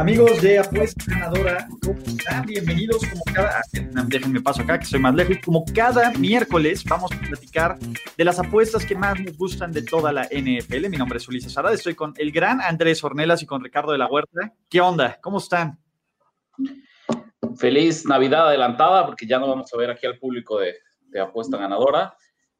Amigos 0.00 0.40
de 0.40 0.58
Apuesta 0.58 1.04
Ganadora, 1.06 1.68
¿cómo 1.84 1.98
están? 1.98 2.46
Bienvenidos 2.46 3.02
como 3.06 3.22
cada... 3.34 3.60
Déjenme 4.06 4.40
paso 4.40 4.62
acá, 4.62 4.78
que 4.78 4.86
soy 4.86 4.98
más 4.98 5.14
lejos. 5.14 5.36
Como 5.44 5.62
cada 5.74 6.10
miércoles 6.12 6.82
vamos 6.84 7.12
a 7.12 7.20
platicar 7.20 7.78
de 7.78 8.24
las 8.24 8.38
apuestas 8.38 8.86
que 8.86 8.94
más 8.94 9.20
nos 9.20 9.36
gustan 9.36 9.72
de 9.72 9.82
toda 9.82 10.10
la 10.10 10.22
NFL. 10.22 10.88
Mi 10.88 10.96
nombre 10.96 11.18
es 11.18 11.28
Ulises 11.28 11.56
Arada, 11.58 11.74
estoy 11.74 11.94
con 11.94 12.14
el 12.16 12.32
gran 12.32 12.62
Andrés 12.62 13.04
Ornelas 13.04 13.42
y 13.42 13.46
con 13.46 13.62
Ricardo 13.62 13.92
de 13.92 13.98
la 13.98 14.06
Huerta. 14.06 14.54
¿Qué 14.70 14.80
onda? 14.80 15.18
¿Cómo 15.20 15.36
están? 15.36 15.78
Feliz 17.58 18.06
Navidad 18.06 18.48
adelantada, 18.48 19.04
porque 19.04 19.26
ya 19.26 19.38
no 19.38 19.48
vamos 19.48 19.70
a 19.70 19.76
ver 19.76 19.90
aquí 19.90 20.06
al 20.06 20.18
público 20.18 20.58
de, 20.58 20.76
de 21.10 21.20
Apuesta 21.20 21.58
Ganadora. 21.58 22.14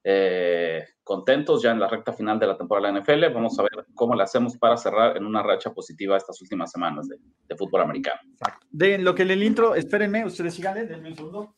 Eh, 0.04 0.84
contentos 1.10 1.60
ya 1.60 1.72
en 1.72 1.80
la 1.80 1.88
recta 1.88 2.12
final 2.12 2.38
de 2.38 2.46
la 2.46 2.56
temporada 2.56 2.86
de 2.86 2.92
la 2.92 3.00
NFL. 3.00 3.34
Vamos 3.34 3.58
a 3.58 3.62
ver 3.62 3.84
cómo 3.96 4.14
le 4.14 4.22
hacemos 4.22 4.56
para 4.56 4.76
cerrar 4.76 5.16
en 5.16 5.26
una 5.26 5.42
racha 5.42 5.72
positiva 5.72 6.16
estas 6.16 6.40
últimas 6.40 6.70
semanas 6.70 7.08
de, 7.08 7.56
fútbol 7.56 7.80
americano. 7.80 8.20
De 8.70 8.96
lo 8.96 9.12
que 9.12 9.22
en 9.22 9.32
el 9.32 9.42
intro, 9.42 9.74
espérenme, 9.74 10.24
ustedes 10.24 10.54
sigan, 10.54 10.86
denme 10.86 11.08
un 11.08 11.16
segundo. 11.16 11.56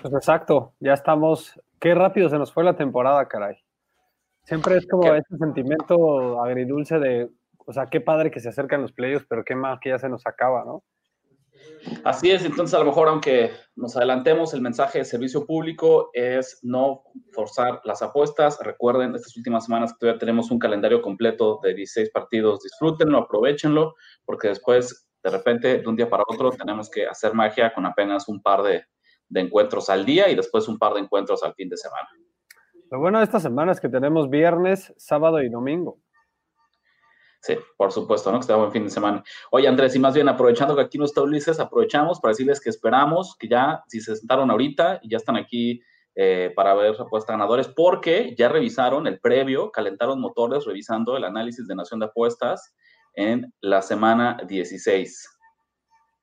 Pues 0.00 0.14
exacto, 0.14 0.72
ya 0.80 0.94
estamos. 0.94 1.60
Qué 1.78 1.94
rápido 1.94 2.30
se 2.30 2.38
nos 2.38 2.54
fue 2.54 2.64
la 2.64 2.74
temporada, 2.74 3.28
caray. 3.28 3.58
Siempre 4.44 4.78
es 4.78 4.86
como 4.86 5.14
ese 5.14 5.36
sentimiento 5.36 6.42
agridulce 6.42 6.98
de, 6.98 7.28
o 7.58 7.74
sea, 7.74 7.84
qué 7.84 8.00
padre 8.00 8.30
que 8.30 8.40
se 8.40 8.48
acercan 8.48 8.80
los 8.80 8.92
playoffs, 8.92 9.26
pero 9.28 9.44
qué 9.44 9.54
más 9.54 9.78
que 9.78 9.90
ya 9.90 9.98
se 9.98 10.08
nos 10.08 10.26
acaba, 10.26 10.64
¿no? 10.64 10.84
Así 12.04 12.30
es, 12.30 12.44
entonces 12.44 12.74
a 12.74 12.78
lo 12.78 12.86
mejor 12.86 13.08
aunque 13.08 13.50
nos 13.76 13.96
adelantemos, 13.96 14.54
el 14.54 14.60
mensaje 14.60 14.98
de 14.98 15.04
servicio 15.04 15.46
público 15.46 16.10
es 16.12 16.58
no 16.62 17.02
forzar 17.32 17.80
las 17.84 18.02
apuestas. 18.02 18.58
Recuerden, 18.62 19.14
estas 19.14 19.36
últimas 19.36 19.64
semanas 19.64 19.92
que 19.92 19.98
todavía 20.00 20.18
tenemos 20.18 20.50
un 20.50 20.58
calendario 20.58 21.02
completo 21.02 21.60
de 21.62 21.74
16 21.74 22.10
partidos, 22.10 22.62
disfrútenlo, 22.62 23.18
aprovechenlo, 23.18 23.94
porque 24.24 24.48
después, 24.48 25.08
de 25.22 25.30
repente, 25.30 25.78
de 25.78 25.88
un 25.88 25.96
día 25.96 26.08
para 26.08 26.24
otro, 26.26 26.50
tenemos 26.50 26.90
que 26.90 27.06
hacer 27.06 27.34
magia 27.34 27.72
con 27.72 27.86
apenas 27.86 28.28
un 28.28 28.42
par 28.42 28.62
de, 28.62 28.84
de 29.28 29.40
encuentros 29.40 29.88
al 29.88 30.04
día 30.04 30.28
y 30.28 30.34
después 30.34 30.68
un 30.68 30.78
par 30.78 30.94
de 30.94 31.00
encuentros 31.00 31.42
al 31.42 31.54
fin 31.54 31.68
de 31.68 31.76
semana. 31.76 32.08
Lo 32.90 32.98
bueno 32.98 33.18
de 33.18 33.24
esta 33.24 33.38
semana 33.38 33.72
es 33.72 33.80
que 33.80 33.88
tenemos 33.88 34.28
viernes, 34.28 34.92
sábado 34.96 35.40
y 35.42 35.48
domingo. 35.48 36.00
Sí, 37.42 37.56
por 37.76 37.90
supuesto, 37.90 38.30
¿no? 38.30 38.38
Que 38.38 38.42
está 38.42 38.56
buen 38.56 38.70
fin 38.70 38.84
de 38.84 38.90
semana. 38.90 39.24
Oye, 39.50 39.66
Andrés, 39.66 39.96
y 39.96 39.98
más 39.98 40.14
bien 40.14 40.28
aprovechando 40.28 40.76
que 40.76 40.82
aquí 40.82 40.98
no 40.98 41.06
está 41.06 41.22
Ulises, 41.22 41.58
aprovechamos 41.58 42.20
para 42.20 42.32
decirles 42.32 42.60
que 42.60 42.68
esperamos 42.68 43.34
que 43.38 43.48
ya, 43.48 43.82
si 43.88 44.00
se 44.00 44.14
sentaron 44.14 44.50
ahorita 44.50 45.00
y 45.02 45.08
ya 45.08 45.16
están 45.16 45.36
aquí 45.36 45.80
eh, 46.14 46.52
para 46.54 46.74
ver 46.74 46.96
apuestas 47.00 47.32
ganadores, 47.34 47.68
porque 47.68 48.34
ya 48.36 48.50
revisaron 48.50 49.06
el 49.06 49.20
previo, 49.20 49.70
calentaron 49.70 50.20
motores 50.20 50.66
revisando 50.66 51.16
el 51.16 51.24
análisis 51.24 51.66
de 51.66 51.74
Nación 51.74 52.00
de 52.00 52.06
Apuestas 52.06 52.74
en 53.14 53.52
la 53.62 53.80
semana 53.80 54.36
16. 54.46 55.38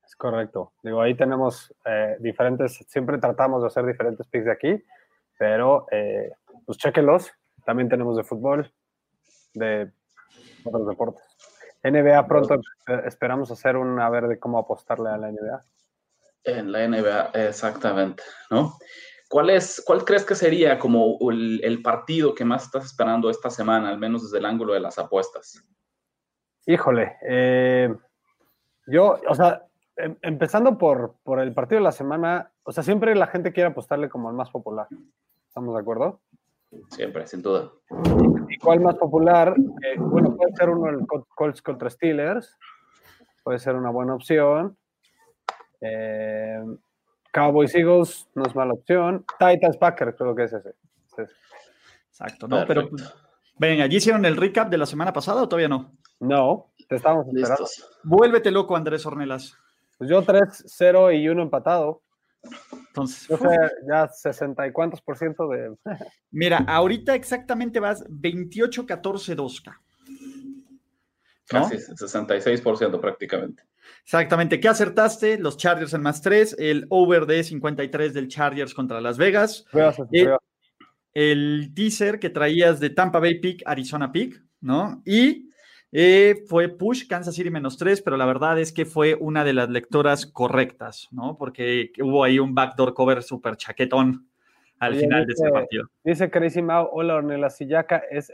Es 0.05 0.15
correcto. 0.15 0.73
Digo, 0.83 1.01
ahí 1.01 1.15
tenemos 1.15 1.73
eh, 1.85 2.15
diferentes, 2.19 2.85
siempre 2.87 3.17
tratamos 3.17 3.61
de 3.61 3.67
hacer 3.67 3.85
diferentes 3.87 4.27
picks 4.27 4.45
de 4.45 4.51
aquí, 4.51 4.83
pero 5.39 5.87
eh, 5.91 6.31
pues 6.65 6.77
chéquenlos. 6.77 7.31
También 7.65 7.89
tenemos 7.89 8.15
de 8.17 8.23
fútbol, 8.23 8.71
de 9.53 9.91
otros 10.63 10.87
deportes. 10.87 11.23
NBA 11.83 12.27
pronto 12.27 12.59
esperamos 13.05 13.51
hacer 13.51 13.77
un 13.77 13.99
a 13.99 14.09
ver 14.09 14.27
de 14.27 14.39
cómo 14.39 14.59
apostarle 14.59 15.09
a 15.09 15.17
la 15.17 15.31
NBA. 15.31 15.61
En 16.43 16.71
la 16.71 16.87
NBA, 16.87 17.31
exactamente, 17.47 18.23
¿no? 18.49 18.77
¿Cuál, 19.29 19.49
es, 19.49 19.83
¿Cuál 19.85 20.05
crees 20.05 20.23
que 20.23 20.35
sería 20.35 20.79
como 20.79 21.17
el, 21.29 21.81
partido 21.83 22.33
que 22.33 22.45
más 22.45 22.63
estás 22.63 22.85
esperando 22.85 23.29
esta 23.29 23.49
semana, 23.49 23.89
al 23.89 23.97
menos 23.97 24.23
desde 24.23 24.37
el 24.37 24.45
ángulo 24.45 24.73
de 24.73 24.79
las 24.79 24.97
apuestas? 24.97 25.61
Híjole, 26.65 27.17
eh, 27.27 27.93
yo, 28.85 29.19
o 29.27 29.35
sea, 29.35 29.65
em, 29.97 30.15
empezando 30.21 30.77
por, 30.77 31.15
por 31.23 31.41
el 31.41 31.53
partido 31.53 31.79
de 31.79 31.83
la 31.83 31.91
semana, 31.91 32.51
o 32.63 32.71
sea, 32.71 32.83
siempre 32.83 33.15
la 33.15 33.27
gente 33.27 33.51
quiere 33.51 33.69
apostarle 33.69 34.07
como 34.07 34.29
el 34.29 34.35
más 34.35 34.49
popular. 34.49 34.87
¿Estamos 35.47 35.75
de 35.75 35.81
acuerdo? 35.81 36.21
Siempre, 36.89 37.25
sin 37.27 37.41
duda. 37.41 37.71
¿Y 38.49 38.57
cuál 38.57 38.81
más 38.81 38.95
popular? 38.95 39.55
Eh, 39.57 39.99
bueno, 39.99 40.35
puede 40.35 40.53
ser 40.55 40.69
uno 40.69 40.89
el 40.89 41.05
Colts 41.35 41.61
contra 41.61 41.89
Steelers. 41.89 42.57
Puede 43.43 43.59
ser 43.59 43.75
una 43.75 43.89
buena 43.89 44.15
opción. 44.15 44.77
Eh, 45.79 46.61
Cowboys 47.31 47.73
Eagles 47.75 48.27
no 48.35 48.43
es 48.43 48.55
mala 48.55 48.73
opción. 48.73 49.25
Titans 49.39 49.77
Packers, 49.77 50.15
creo 50.17 50.35
que 50.35 50.43
es 50.43 50.53
ese. 50.53 50.75
Exacto, 52.09 52.47
¿no? 52.47 52.65
Pero, 52.67 52.89
ven, 53.57 53.81
¿allí 53.81 53.97
hicieron 53.97 54.25
el 54.25 54.35
recap 54.35 54.69
de 54.69 54.77
la 54.77 54.85
semana 54.85 55.13
pasada 55.13 55.43
o 55.43 55.47
todavía 55.47 55.69
no? 55.69 55.93
No, 56.19 56.71
te 56.89 56.95
estábamos 56.95 57.27
esperando. 57.27 57.65
Vuélvete 58.03 58.51
loco, 58.51 58.75
Andrés 58.75 59.05
Ornelas. 59.05 59.55
Pues 59.97 60.09
yo 60.09 60.23
3-0 60.23 61.19
y 61.19 61.29
1 61.29 61.43
empatado. 61.43 62.01
Entonces, 62.97 63.27
ya 63.87 64.07
60 64.07 64.67
y 64.67 64.71
cuántos 64.71 65.01
por 65.01 65.17
ciento 65.17 65.47
de. 65.49 65.75
Mira, 66.31 66.57
ahorita 66.67 67.13
exactamente 67.13 67.79
vas 67.79 68.03
28-14-2K. 68.07 69.77
Casi 71.45 71.75
66% 71.75 72.99
prácticamente. 72.99 73.63
Exactamente. 74.03 74.59
¿Qué 74.59 74.67
acertaste? 74.67 75.37
Los 75.37 75.57
Chargers 75.57 75.93
en 75.93 76.01
más 76.01 76.21
3, 76.21 76.57
el 76.59 76.87
over 76.89 77.25
de 77.25 77.43
53 77.43 78.13
del 78.13 78.27
Chargers 78.27 78.73
contra 78.73 78.99
Las 78.99 79.17
Vegas. 79.17 79.65
El, 80.11 80.35
el, 81.13 81.71
teaser 81.73 82.19
que 82.19 82.29
traías 82.29 82.79
de 82.79 82.89
Tampa 82.89 83.19
Bay 83.19 83.39
Peak, 83.39 83.61
Arizona 83.65 84.11
Peak, 84.11 84.43
¿no? 84.59 85.01
Y 85.05 85.49
eh, 85.91 86.43
fue 86.47 86.69
push 86.69 87.07
Kansas 87.07 87.35
City 87.35 87.49
menos 87.49 87.77
3, 87.77 88.01
pero 88.01 88.17
la 88.17 88.25
verdad 88.25 88.59
es 88.59 88.71
que 88.71 88.85
fue 88.85 89.15
una 89.15 89.43
de 89.43 89.53
las 89.53 89.69
lectoras 89.69 90.25
correctas, 90.25 91.07
¿no? 91.11 91.37
Porque 91.37 91.91
hubo 92.01 92.23
ahí 92.23 92.39
un 92.39 92.53
backdoor 92.53 92.93
cover 92.93 93.23
súper 93.23 93.55
chaquetón 93.55 94.29
al 94.79 94.95
final 94.95 95.25
de 95.25 95.33
ese 95.33 95.49
partido. 95.49 95.89
Dice 96.03 96.29
Crazy 96.29 96.61
Mau, 96.61 96.89
hola 96.91 97.15
Ornella 97.15 97.49
Sillaca, 97.49 98.03
es 98.11 98.31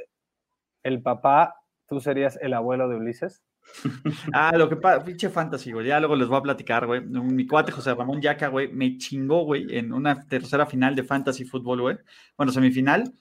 el 0.82 1.02
papá, 1.02 1.56
tú 1.88 2.00
serías 2.00 2.38
el 2.42 2.54
abuelo 2.54 2.90
de 2.90 2.98
Ulises. 2.98 3.44
ah, 4.34 4.52
lo 4.58 4.68
que 4.68 4.76
pasa, 4.76 5.04
pinche 5.06 5.30
fantasy, 5.30 5.72
güey. 5.72 5.88
Ya 5.88 6.00
luego 6.00 6.16
les 6.16 6.28
voy 6.28 6.38
a 6.38 6.42
platicar, 6.42 6.86
güey. 6.86 7.02
Mi 7.02 7.48
cuate 7.48 7.72
José 7.72 7.94
Ramón 7.94 8.22
Yaca, 8.22 8.50
güey, 8.50 8.68
me 8.74 8.98
chingó, 8.98 9.46
güey, 9.46 9.78
en 9.78 9.94
una 9.94 10.28
tercera 10.28 10.66
final 10.66 10.96
de 10.96 11.04
fantasy 11.04 11.46
fútbol, 11.46 11.82
güey. 11.82 11.98
Bueno, 12.36 12.52
semifinal. 12.52 13.14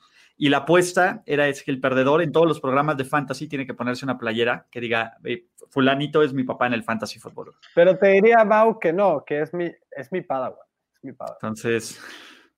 Y 0.42 0.48
la 0.48 0.56
apuesta 0.56 1.22
era 1.24 1.46
es 1.46 1.62
que 1.62 1.70
el 1.70 1.80
perdedor 1.80 2.20
en 2.20 2.32
todos 2.32 2.48
los 2.48 2.58
programas 2.58 2.96
de 2.96 3.04
fantasy 3.04 3.46
tiene 3.46 3.64
que 3.64 3.74
ponerse 3.74 4.04
una 4.04 4.18
playera 4.18 4.66
que 4.72 4.80
diga, 4.80 5.16
fulanito 5.70 6.20
es 6.20 6.32
mi 6.32 6.42
papá 6.42 6.66
en 6.66 6.72
el 6.72 6.82
fantasy 6.82 7.20
fútbol. 7.20 7.54
Pero 7.76 7.96
te 7.96 8.08
diría, 8.08 8.44
Mau, 8.44 8.76
que 8.80 8.92
no, 8.92 9.22
que 9.24 9.42
es 9.42 9.54
mi, 9.54 9.70
es 9.92 10.10
mi 10.10 10.20
padawan. 10.20 10.58
Es 10.96 11.04
mi 11.04 11.12
Entonces, 11.12 12.02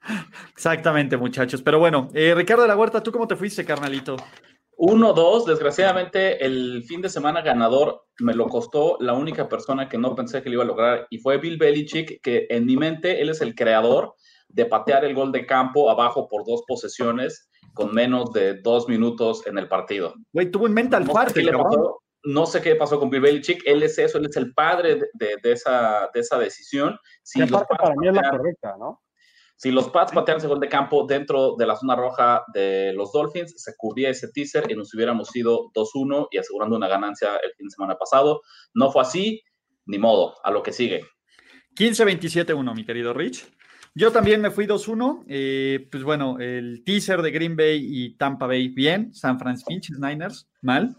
exactamente, 0.54 1.18
muchachos. 1.18 1.60
Pero 1.60 1.78
bueno, 1.78 2.08
eh, 2.14 2.34
Ricardo 2.34 2.62
de 2.62 2.68
la 2.68 2.76
Huerta, 2.78 3.02
¿tú 3.02 3.12
cómo 3.12 3.28
te 3.28 3.36
fuiste, 3.36 3.66
carnalito? 3.66 4.16
1-2, 4.78 5.44
desgraciadamente 5.44 6.42
el 6.42 6.84
fin 6.84 7.02
de 7.02 7.10
semana 7.10 7.42
ganador 7.42 8.06
me 8.18 8.32
lo 8.32 8.48
costó 8.48 8.96
la 8.98 9.12
única 9.12 9.46
persona 9.46 9.90
que 9.90 9.98
no 9.98 10.14
pensé 10.14 10.42
que 10.42 10.48
lo 10.48 10.54
iba 10.54 10.64
a 10.64 10.68
lograr 10.68 11.06
y 11.10 11.18
fue 11.18 11.36
Bill 11.36 11.58
Belichick, 11.58 12.22
que 12.22 12.46
en 12.48 12.64
mi 12.64 12.78
mente 12.78 13.20
él 13.20 13.28
es 13.28 13.42
el 13.42 13.54
creador 13.54 14.14
de 14.48 14.64
patear 14.64 15.04
el 15.04 15.14
gol 15.14 15.32
de 15.32 15.44
campo 15.44 15.90
abajo 15.90 16.28
por 16.28 16.46
dos 16.46 16.62
posesiones 16.66 17.50
con 17.74 17.92
menos 17.92 18.32
de 18.32 18.60
dos 18.62 18.88
minutos 18.88 19.46
en 19.46 19.58
el 19.58 19.68
partido. 19.68 20.14
Güey, 20.32 20.50
tuvo 20.50 20.64
un 20.64 20.72
mental 20.72 21.04
no 21.04 21.98
no 22.24 22.46
sé 22.46 22.62
qué 22.62 22.74
pasó 22.74 22.98
con 22.98 23.10
Bill 23.10 23.20
Belichick, 23.20 23.62
él 23.66 23.82
es 23.82 23.98
eso, 23.98 24.18
él 24.18 24.26
es 24.26 24.36
el 24.36 24.54
padre 24.54 24.98
de, 25.12 25.38
esa, 25.44 26.08
de 26.12 26.20
esa 26.20 26.38
decisión. 26.38 26.98
Si 27.22 27.38
los 27.38 27.50
Pats 27.50 27.66
para 27.78 27.94
mí 27.96 28.08
es 28.08 28.14
la 28.14 28.30
correcta, 28.30 28.76
¿no? 28.78 29.02
Si 29.56 29.70
los 29.70 29.90
Pats 29.90 30.12
patean 30.12 30.38
ese 30.38 30.48
gol 30.48 30.58
de 30.58 30.68
campo 30.68 31.06
dentro 31.06 31.54
de 31.56 31.66
la 31.66 31.76
zona 31.76 31.94
roja 31.94 32.42
de 32.52 32.92
los 32.94 33.12
Dolphins, 33.12 33.54
se 33.56 33.74
cubría 33.76 34.10
ese 34.10 34.28
teaser 34.32 34.70
y 34.70 34.74
nos 34.74 34.92
hubiéramos 34.94 35.34
ido 35.36 35.70
2-1 35.74 36.28
y 36.30 36.38
asegurando 36.38 36.76
una 36.76 36.88
ganancia 36.88 37.36
el 37.36 37.52
fin 37.56 37.66
de 37.66 37.70
semana 37.70 37.94
pasado. 37.96 38.40
No 38.72 38.90
fue 38.90 39.02
así, 39.02 39.42
ni 39.86 39.98
modo, 39.98 40.34
a 40.42 40.50
lo 40.50 40.62
que 40.62 40.72
sigue. 40.72 41.02
15-27-1, 41.76 42.74
mi 42.74 42.84
querido 42.84 43.12
Rich. 43.12 43.46
Yo 43.94 44.10
también 44.10 44.40
me 44.40 44.50
fui 44.50 44.66
2-1. 44.66 45.24
Eh, 45.28 45.88
pues 45.90 46.02
bueno, 46.02 46.38
el 46.40 46.82
teaser 46.84 47.22
de 47.22 47.30
Green 47.30 47.56
Bay 47.56 47.80
y 47.80 48.16
Tampa 48.16 48.46
Bay, 48.46 48.68
bien. 48.68 49.14
San 49.14 49.38
Francisco 49.38 49.72
Niners, 49.98 50.48
mal. 50.62 50.96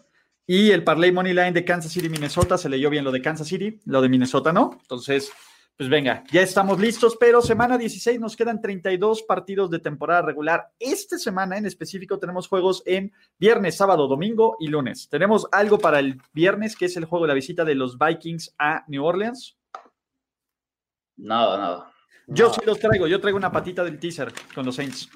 Y 0.48 0.72
el 0.72 0.84
parlay 0.84 1.12
money 1.12 1.34
line 1.34 1.52
de 1.52 1.66
Kansas 1.66 1.92
City, 1.92 2.08
Minnesota, 2.08 2.58
se 2.58 2.70
leyó 2.70 2.90
bien 2.90 3.04
lo 3.04 3.12
de 3.12 3.22
Kansas 3.22 3.48
City, 3.48 3.80
lo 3.86 4.02
de 4.02 4.10
Minnesota 4.10 4.54
no. 4.54 4.78
Entonces, 4.82 5.32
Pues 5.78 5.90
venga, 5.90 6.24
ya 6.32 6.42
estamos 6.42 6.80
listos, 6.80 7.18
pero 7.20 7.42
semana 7.42 7.78
16 7.78 8.18
nos 8.22 8.38
quedan 8.38 8.62
32 8.62 9.24
partidos 9.24 9.70
de 9.70 9.80
temporada 9.80 10.22
regular. 10.22 10.72
Esta 10.80 11.18
semana 11.18 11.58
en 11.58 11.66
específico 11.66 12.18
tenemos 12.18 12.48
juegos 12.48 12.82
en 12.86 13.12
viernes, 13.38 13.76
sábado, 13.76 14.08
domingo 14.08 14.56
y 14.62 14.70
lunes. 14.70 15.10
Tenemos 15.10 15.50
algo 15.52 15.78
para 15.78 16.00
el 16.00 16.22
viernes, 16.32 16.78
que 16.78 16.86
es 16.86 16.96
el 16.96 17.04
juego 17.04 17.26
de 17.26 17.28
la 17.28 17.34
visita 17.34 17.66
de 17.66 17.76
los 17.76 17.98
Vikings 17.98 18.56
a 18.58 18.86
New 18.88 19.04
Orleans. 19.04 19.58
Nada, 21.18 21.58
nada. 21.58 21.95
Yo 22.28 22.52
sí 22.52 22.62
los 22.66 22.80
traigo, 22.80 23.08
yo 23.08 23.20
traigo 23.20 23.38
una 23.38 23.52
patita 23.52 23.84
del 23.84 24.00
teaser 24.00 24.34
con 24.54 24.66
los 24.66 24.76
Saints. 24.76 25.10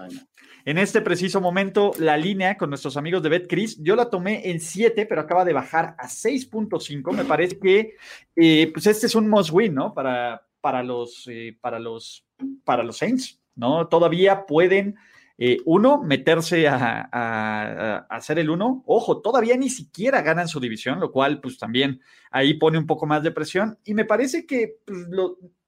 En 0.66 0.78
este 0.78 1.02
preciso 1.02 1.42
momento, 1.42 1.92
la 1.98 2.18
línea 2.18 2.58
con 2.58 2.70
nuestros 2.70 2.98
amigos 2.98 3.24
de 3.24 3.30
BetCris, 3.30 3.82
yo 3.82 3.96
la 3.96 4.10
tomé 4.10 4.50
en 4.50 4.60
7, 4.60 5.06
pero 5.06 5.22
acaba 5.22 5.46
de 5.46 5.54
bajar 5.54 5.96
a 5.98 6.08
6.5. 6.08 7.14
Me 7.14 7.26
parece 7.26 7.58
que 7.58 7.96
eh, 8.36 8.70
pues 8.72 8.86
este 8.86 9.08
es 9.08 9.16
un 9.16 9.28
must 9.28 9.52
win, 9.52 9.74
¿no? 9.74 9.94
Para, 9.94 10.46
para 10.62 10.84
los, 10.84 11.28
eh, 11.28 11.58
para 11.60 11.80
los, 11.80 12.26
para 12.64 12.84
los 12.84 12.98
Saints, 12.98 13.42
¿no? 13.56 13.88
Todavía 13.88 14.46
pueden, 14.46 14.96
eh, 15.38 15.58
uno, 15.66 16.04
meterse 16.04 16.68
a, 16.68 18.06
hacer 18.10 18.40
el 18.40 18.50
uno. 18.50 18.84
Ojo, 18.86 19.22
todavía 19.22 19.56
ni 19.56 19.70
siquiera 19.70 20.22
ganan 20.22 20.48
su 20.48 20.60
división, 20.60 21.00
lo 21.00 21.12
cual, 21.12 21.40
pues 21.40 21.58
también 21.58 22.02
ahí 22.30 22.56
pone 22.56 22.78
un 22.78 22.86
poco 22.86 23.06
más 23.06 23.24
de 23.24 23.32
presión. 23.32 23.80
Y 23.86 23.94
me 23.94 24.06
parece 24.06 24.46
que 24.46 24.80
pues, 24.86 25.08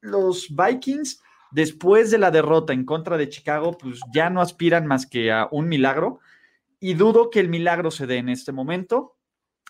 los 0.01 0.47
Vikings, 0.49 1.21
después 1.51 2.11
de 2.11 2.17
la 2.17 2.31
derrota 2.31 2.73
en 2.73 2.85
contra 2.85 3.17
de 3.17 3.29
Chicago, 3.29 3.77
pues 3.77 3.99
ya 4.13 4.29
no 4.29 4.41
aspiran 4.41 4.87
más 4.87 5.05
que 5.05 5.31
a 5.31 5.47
un 5.51 5.67
milagro. 5.67 6.19
Y 6.79 6.95
dudo 6.95 7.29
que 7.29 7.39
el 7.39 7.49
milagro 7.49 7.91
se 7.91 8.07
dé 8.07 8.17
en 8.17 8.29
este 8.29 8.51
momento. 8.51 9.15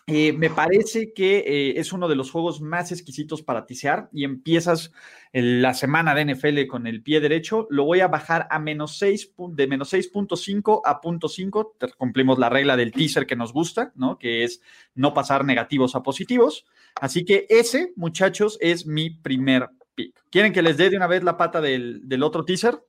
Eh, 0.08 0.32
me 0.32 0.50
parece 0.50 1.12
que 1.12 1.38
eh, 1.38 1.74
es 1.78 1.92
uno 1.92 2.08
de 2.08 2.16
los 2.16 2.32
juegos 2.32 2.60
más 2.60 2.90
exquisitos 2.90 3.42
para 3.42 3.66
tisear 3.66 4.08
y 4.12 4.24
empiezas 4.24 4.90
la 5.32 5.74
semana 5.74 6.12
de 6.14 6.34
NFL 6.34 6.66
con 6.66 6.88
el 6.88 7.02
pie 7.02 7.20
derecho. 7.20 7.68
Lo 7.70 7.84
voy 7.84 8.00
a 8.00 8.08
bajar 8.08 8.48
a 8.50 8.58
menos 8.58 8.98
6, 8.98 9.34
de 9.50 9.66
menos 9.68 9.92
6.5 9.92 10.80
a 10.84 11.00
punto 11.00 11.28
5. 11.28 11.76
Cumplimos 11.96 12.38
la 12.38 12.48
regla 12.48 12.76
del 12.76 12.90
teaser 12.90 13.26
que 13.26 13.36
nos 13.36 13.52
gusta, 13.52 13.92
¿no? 13.94 14.18
Que 14.18 14.42
es 14.42 14.60
no 14.94 15.14
pasar 15.14 15.44
negativos 15.44 15.94
a 15.94 16.02
positivos. 16.02 16.64
Así 17.00 17.24
que 17.24 17.46
ese, 17.48 17.92
muchachos, 17.94 18.58
es 18.60 18.86
mi 18.86 19.10
primer 19.10 19.70
pick. 19.94 20.14
¿Quieren 20.30 20.52
que 20.52 20.62
les 20.62 20.76
dé 20.76 20.90
de 20.90 20.96
una 20.96 21.06
vez 21.06 21.22
la 21.22 21.36
pata 21.36 21.60
del, 21.60 22.22
otro 22.22 22.44
teaser? 22.44 22.82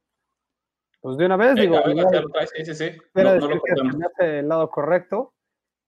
Pues 1.02 1.18
de 1.18 1.26
una 1.26 1.36
vez, 1.36 1.56
digo. 1.56 1.82
sí, 2.56 2.66
sí, 2.66 2.76
sí. 2.76 2.98
no, 3.14 3.38
no 3.38 3.62
el 4.20 4.48
lado 4.48 4.70
correcto. 4.70 5.34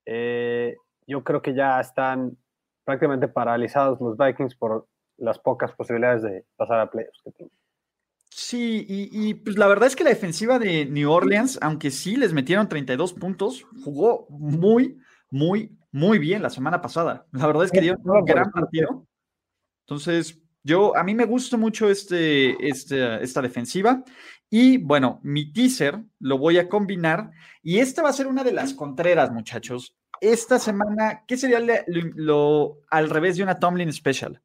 Eh, 0.04 0.76
yo 1.06 1.24
creo 1.24 1.42
que 1.42 1.54
ya 1.54 1.80
están 1.80 2.36
prácticamente 2.84 3.28
paralizados 3.28 4.00
los 4.00 4.16
Vikings 4.16 4.54
por 4.54 4.86
las 5.16 5.38
pocas 5.38 5.72
posibilidades 5.72 6.22
de 6.22 6.44
pasar 6.56 6.80
a 6.80 6.90
playoffs 6.90 7.20
que 7.24 7.32
tienen. 7.32 7.52
Sí, 8.30 8.84
y, 8.86 9.32
pues 9.34 9.56
la 9.56 9.66
verdad 9.66 9.86
es 9.86 9.96
que 9.96 10.04
la 10.04 10.10
defensiva 10.10 10.58
de 10.58 10.84
New 10.84 11.10
Orleans, 11.10 11.58
aunque 11.62 11.90
sí 11.90 12.16
les 12.16 12.34
metieron 12.34 12.68
32 12.68 13.14
puntos, 13.14 13.64
jugó 13.82 14.26
muy, 14.28 15.00
muy, 15.30 15.74
muy 15.90 16.18
bien 16.18 16.42
la 16.42 16.50
semana 16.50 16.82
pasada. 16.82 17.26
La 17.32 17.46
verdad 17.46 17.64
es 17.64 17.72
que 17.72 17.80
dio 17.80 17.96
un 18.04 18.24
gran 18.26 18.50
partido. 18.50 19.06
Entonces, 19.86 20.38
yo, 20.66 20.96
a 20.96 21.04
mí 21.04 21.14
me 21.14 21.24
gusta 21.24 21.56
mucho 21.56 21.88
este, 21.88 22.68
este, 22.68 23.22
esta 23.22 23.40
defensiva. 23.40 24.02
Y 24.50 24.78
bueno, 24.78 25.20
mi 25.22 25.52
teaser 25.52 26.02
lo 26.20 26.38
voy 26.38 26.58
a 26.58 26.68
combinar. 26.68 27.30
Y 27.62 27.78
esta 27.78 28.02
va 28.02 28.10
a 28.10 28.12
ser 28.12 28.26
una 28.26 28.44
de 28.44 28.52
las 28.52 28.74
contreras, 28.74 29.32
muchachos 29.32 29.96
esta 30.20 30.58
semana, 30.58 31.24
¿qué 31.26 31.36
sería 31.36 31.60
lo, 31.86 32.78
al 32.90 33.10
revés 33.10 33.36
de 33.36 33.42
una 33.42 33.58
Tomlin 33.58 33.92
Special? 33.92 34.40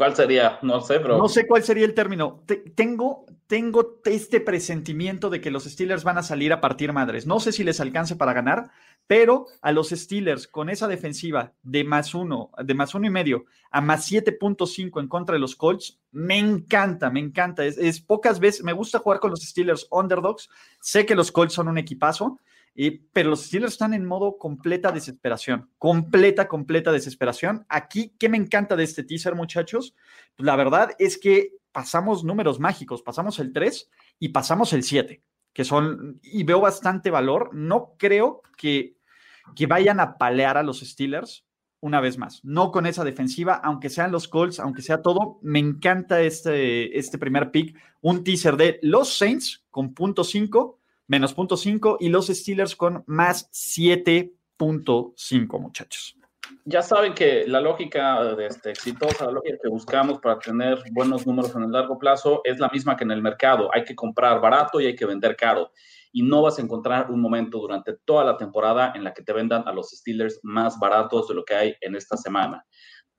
¿Cuál 0.00 0.16
sería? 0.16 0.58
No 0.62 0.80
sé, 0.80 0.98
pero. 0.98 1.18
No 1.18 1.28
sé 1.28 1.46
cuál 1.46 1.62
sería 1.62 1.84
el 1.84 1.92
término. 1.92 2.42
tengo, 2.74 3.26
tengo 3.46 4.00
este 4.06 4.40
presentimiento 4.40 5.28
de 5.28 5.42
que 5.42 5.50
los 5.50 5.64
Steelers 5.64 6.04
van 6.04 6.16
a 6.16 6.22
salir 6.22 6.54
a 6.54 6.62
partir 6.62 6.94
madres. 6.94 7.26
No 7.26 7.38
sé 7.38 7.52
si 7.52 7.64
les 7.64 7.80
alcance 7.80 8.16
para 8.16 8.32
ganar, 8.32 8.70
pero 9.06 9.44
a 9.60 9.72
los 9.72 9.90
Steelers 9.90 10.48
con 10.48 10.70
esa 10.70 10.88
defensiva 10.88 11.52
de 11.62 11.84
más 11.84 12.14
uno, 12.14 12.50
de 12.64 12.72
más 12.72 12.94
uno 12.94 13.08
y 13.08 13.10
medio 13.10 13.44
a 13.70 13.82
más 13.82 14.10
7.5 14.10 15.02
en 15.02 15.06
contra 15.06 15.34
de 15.34 15.38
los 15.38 15.54
Colts, 15.54 16.00
me 16.12 16.38
encanta, 16.38 17.10
me 17.10 17.20
encanta. 17.20 17.66
Es, 17.66 18.00
pocas 18.00 18.40
veces, 18.40 18.64
me 18.64 18.72
gusta 18.72 19.00
jugar 19.00 19.20
con 19.20 19.28
los 19.28 19.42
Steelers 19.42 19.86
underdogs. 19.90 20.48
Sé 20.80 21.04
que 21.04 21.14
los 21.14 21.30
Colts 21.30 21.52
son 21.52 21.68
un 21.68 21.76
equipazo, 21.76 22.40
pero 23.12 23.30
los 23.30 23.44
Steelers 23.46 23.72
están 23.72 23.94
en 23.94 24.06
modo 24.06 24.38
completa 24.38 24.92
desesperación, 24.92 25.70
completa, 25.78 26.48
completa 26.48 26.92
desesperación. 26.92 27.66
Aquí, 27.68 28.14
¿qué 28.18 28.28
me 28.28 28.36
encanta 28.36 28.76
de 28.76 28.84
este 28.84 29.04
teaser, 29.04 29.34
muchachos? 29.34 29.94
Pues 30.36 30.46
la 30.46 30.56
verdad 30.56 30.90
es 30.98 31.18
que 31.18 31.54
pasamos 31.72 32.24
números 32.24 32.58
mágicos, 32.60 33.02
pasamos 33.02 33.38
el 33.38 33.52
3 33.52 33.90
y 34.18 34.28
pasamos 34.30 34.72
el 34.72 34.82
7, 34.82 35.22
que 35.52 35.64
son, 35.64 36.20
y 36.22 36.44
veo 36.44 36.60
bastante 36.60 37.10
valor. 37.10 37.50
No 37.54 37.94
creo 37.98 38.42
que 38.56 38.96
que 39.54 39.66
vayan 39.66 40.00
a 40.00 40.18
palear 40.18 40.56
a 40.56 40.62
los 40.62 40.80
Steelers 40.80 41.44
una 41.80 42.00
vez 42.00 42.18
más. 42.18 42.44
No 42.44 42.70
con 42.72 42.86
esa 42.86 43.04
defensiva, 43.04 43.54
aunque 43.54 43.88
sean 43.88 44.12
los 44.12 44.28
Colts, 44.28 44.60
aunque 44.60 44.82
sea 44.82 45.02
todo. 45.02 45.38
Me 45.42 45.58
encanta 45.58 46.20
este, 46.20 46.98
este 46.98 47.18
primer 47.18 47.50
pick. 47.50 47.76
Un 48.02 48.22
teaser 48.22 48.56
de 48.56 48.78
los 48.82 49.16
Saints 49.16 49.64
con 49.70 49.94
punto 49.94 50.24
5, 50.24 50.79
menos 51.10 51.34
punto 51.34 51.56
5, 51.56 51.96
y 51.98 52.08
los 52.08 52.28
Steelers 52.28 52.76
con 52.76 53.02
más 53.06 53.50
7.5, 53.50 55.60
muchachos. 55.60 56.16
Ya 56.64 56.82
saben 56.82 57.14
que 57.14 57.48
la 57.48 57.60
lógica 57.60 58.22
de 58.36 58.46
este, 58.46 58.70
exitosa, 58.70 59.26
la 59.26 59.32
lógica 59.32 59.58
que 59.60 59.68
buscamos 59.68 60.20
para 60.20 60.38
tener 60.38 60.80
buenos 60.92 61.26
números 61.26 61.52
en 61.56 61.64
el 61.64 61.72
largo 61.72 61.98
plazo 61.98 62.42
es 62.44 62.60
la 62.60 62.68
misma 62.68 62.96
que 62.96 63.02
en 63.02 63.10
el 63.10 63.22
mercado. 63.22 63.70
Hay 63.74 63.82
que 63.82 63.96
comprar 63.96 64.40
barato 64.40 64.80
y 64.80 64.86
hay 64.86 64.94
que 64.94 65.04
vender 65.04 65.34
caro 65.34 65.72
y 66.12 66.22
no 66.22 66.42
vas 66.42 66.60
a 66.60 66.62
encontrar 66.62 67.10
un 67.10 67.20
momento 67.20 67.58
durante 67.58 67.96
toda 68.04 68.24
la 68.24 68.36
temporada 68.36 68.92
en 68.94 69.02
la 69.02 69.12
que 69.12 69.24
te 69.24 69.32
vendan 69.32 69.66
a 69.66 69.72
los 69.72 69.90
Steelers 69.90 70.38
más 70.44 70.78
baratos 70.78 71.26
de 71.26 71.34
lo 71.34 71.44
que 71.44 71.54
hay 71.54 71.74
en 71.80 71.96
esta 71.96 72.16
semana. 72.16 72.64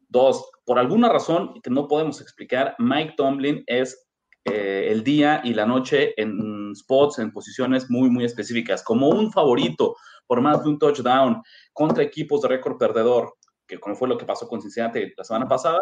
Dos, 0.07 0.49
por 0.65 0.79
alguna 0.79 1.09
razón 1.09 1.59
que 1.61 1.69
no 1.69 1.89
podemos 1.89 2.21
explicar, 2.21 2.73
Mike 2.79 3.15
Tomlin 3.17 3.65
es 3.67 4.07
eh, 4.45 4.87
el 4.89 5.03
día 5.03 5.41
y 5.43 5.53
la 5.53 5.65
noche 5.65 6.13
en 6.19 6.73
spots, 6.75 7.19
en 7.19 7.31
posiciones 7.31 7.89
muy, 7.89 8.09
muy 8.09 8.25
específicas, 8.25 8.83
como 8.83 9.09
un 9.09 9.31
favorito 9.31 9.95
por 10.25 10.41
más 10.41 10.63
de 10.63 10.69
un 10.69 10.79
touchdown 10.79 11.41
contra 11.73 12.03
equipos 12.03 12.41
de 12.41 12.47
récord 12.47 12.77
perdedor, 12.77 13.35
que 13.71 13.79
como 13.79 13.95
fue 13.95 14.09
lo 14.09 14.17
que 14.17 14.25
pasó 14.25 14.49
con 14.49 14.61
Cincinnati 14.61 15.13
la 15.15 15.23
semana 15.23 15.47
pasada, 15.47 15.81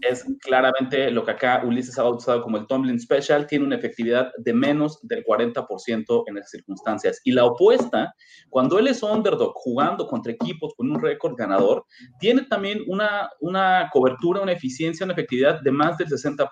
es 0.00 0.24
claramente 0.40 1.10
lo 1.10 1.24
que 1.24 1.32
acá 1.32 1.62
Ulises 1.62 1.98
ha 1.98 2.04
bautizado 2.04 2.42
como 2.42 2.56
el 2.56 2.66
Tomlin 2.66 2.98
Special, 2.98 3.46
tiene 3.46 3.66
una 3.66 3.76
efectividad 3.76 4.32
de 4.38 4.54
menos 4.54 4.98
del 5.02 5.22
40% 5.22 6.24
en 6.26 6.38
esas 6.38 6.50
circunstancias. 6.50 7.20
Y 7.24 7.32
la 7.32 7.44
opuesta, 7.44 8.14
cuando 8.48 8.78
él 8.78 8.88
es 8.88 9.02
underdog 9.02 9.52
jugando 9.54 10.06
contra 10.06 10.32
equipos 10.32 10.72
con 10.74 10.90
un 10.90 11.00
récord 11.02 11.36
ganador, 11.36 11.84
tiene 12.18 12.42
también 12.44 12.82
una, 12.88 13.28
una 13.40 13.90
cobertura, 13.92 14.40
una 14.40 14.52
eficiencia, 14.52 15.04
una 15.04 15.12
efectividad 15.12 15.60
de 15.60 15.70
más 15.70 15.98
del 15.98 16.08
60%. 16.08 16.48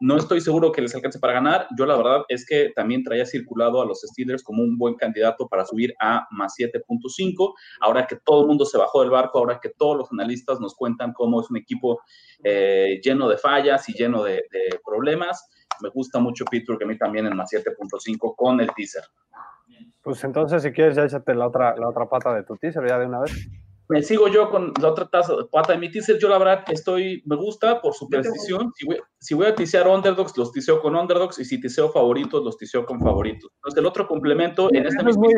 No 0.00 0.16
estoy 0.16 0.40
seguro 0.40 0.70
que 0.70 0.80
les 0.80 0.94
alcance 0.94 1.18
para 1.18 1.32
ganar. 1.32 1.66
Yo 1.76 1.86
la 1.86 1.96
verdad 1.96 2.22
es 2.28 2.46
que 2.46 2.70
también 2.76 3.02
traía 3.02 3.26
circulado 3.26 3.82
a 3.82 3.84
los 3.84 4.00
Steelers 4.00 4.44
como 4.44 4.62
un 4.62 4.78
buen 4.78 4.94
candidato 4.94 5.48
para 5.48 5.66
subir 5.66 5.92
a 6.00 6.24
más 6.30 6.54
7.5. 6.56 7.52
Ahora 7.80 8.06
que 8.06 8.16
todo 8.24 8.42
el 8.42 8.46
mundo 8.46 8.64
se 8.64 8.78
bajó 8.78 9.00
del 9.00 9.10
barco, 9.10 9.38
ahora 9.38 9.55
que 9.60 9.70
todos 9.70 9.96
los 9.96 10.12
analistas 10.12 10.60
nos 10.60 10.74
cuentan 10.74 11.12
cómo 11.12 11.40
es 11.40 11.50
un 11.50 11.56
equipo 11.56 12.00
eh, 12.42 13.00
lleno 13.02 13.28
de 13.28 13.38
fallas 13.38 13.88
y 13.88 13.92
lleno 13.92 14.22
de, 14.22 14.44
problemas. 14.84 15.48
Me 15.82 15.90
gusta 15.90 16.18
mucho 16.18 16.44
Pittsburgh, 16.44 16.82
a 16.82 16.86
mí 16.86 16.96
también 16.96 17.26
en 17.26 17.36
más 17.36 17.50
7.5 17.52 18.34
con 18.36 18.60
el 18.60 18.72
teaser. 18.74 19.04
Pues 20.02 20.22
entonces, 20.24 20.62
si 20.62 20.72
quieres, 20.72 20.96
ya 20.96 21.04
échate 21.04 21.34
la 21.34 21.48
otra, 21.48 21.76
la 21.76 21.88
otra 21.88 22.08
pata 22.08 22.34
de 22.34 22.44
tu 22.44 22.56
teaser 22.56 22.86
ya 22.88 22.98
de 22.98 23.06
una 23.06 23.20
vez 23.20 23.48
me 23.88 24.02
sigo 24.02 24.28
yo 24.28 24.50
con 24.50 24.72
la 24.80 24.88
otra 24.88 25.06
taza, 25.06 25.34
pata 25.50 25.72
de 25.72 25.78
mi 25.78 25.90
teaser. 25.90 26.18
Yo 26.18 26.28
la 26.28 26.38
verdad 26.38 26.64
estoy, 26.68 27.22
me 27.26 27.36
gusta 27.36 27.80
por 27.80 27.94
su 27.94 28.08
precisión. 28.08 28.72
Si 29.18 29.34
voy, 29.34 29.46
a 29.46 29.54
tisear 29.54 29.88
underdogs, 29.88 30.36
los 30.36 30.52
tiseo 30.52 30.80
con 30.80 30.94
underdogs 30.96 31.38
y 31.38 31.44
si 31.44 31.60
tiseo 31.60 31.90
favoritos, 31.90 32.42
los 32.42 32.56
tiseo 32.56 32.84
con 32.84 33.00
favoritos. 33.00 33.50
Entonces 33.56 33.78
el 33.78 33.86
otro 33.86 34.06
complemento 34.06 34.68
en 34.72 34.86
esta 34.86 35.02
misma 35.02 35.28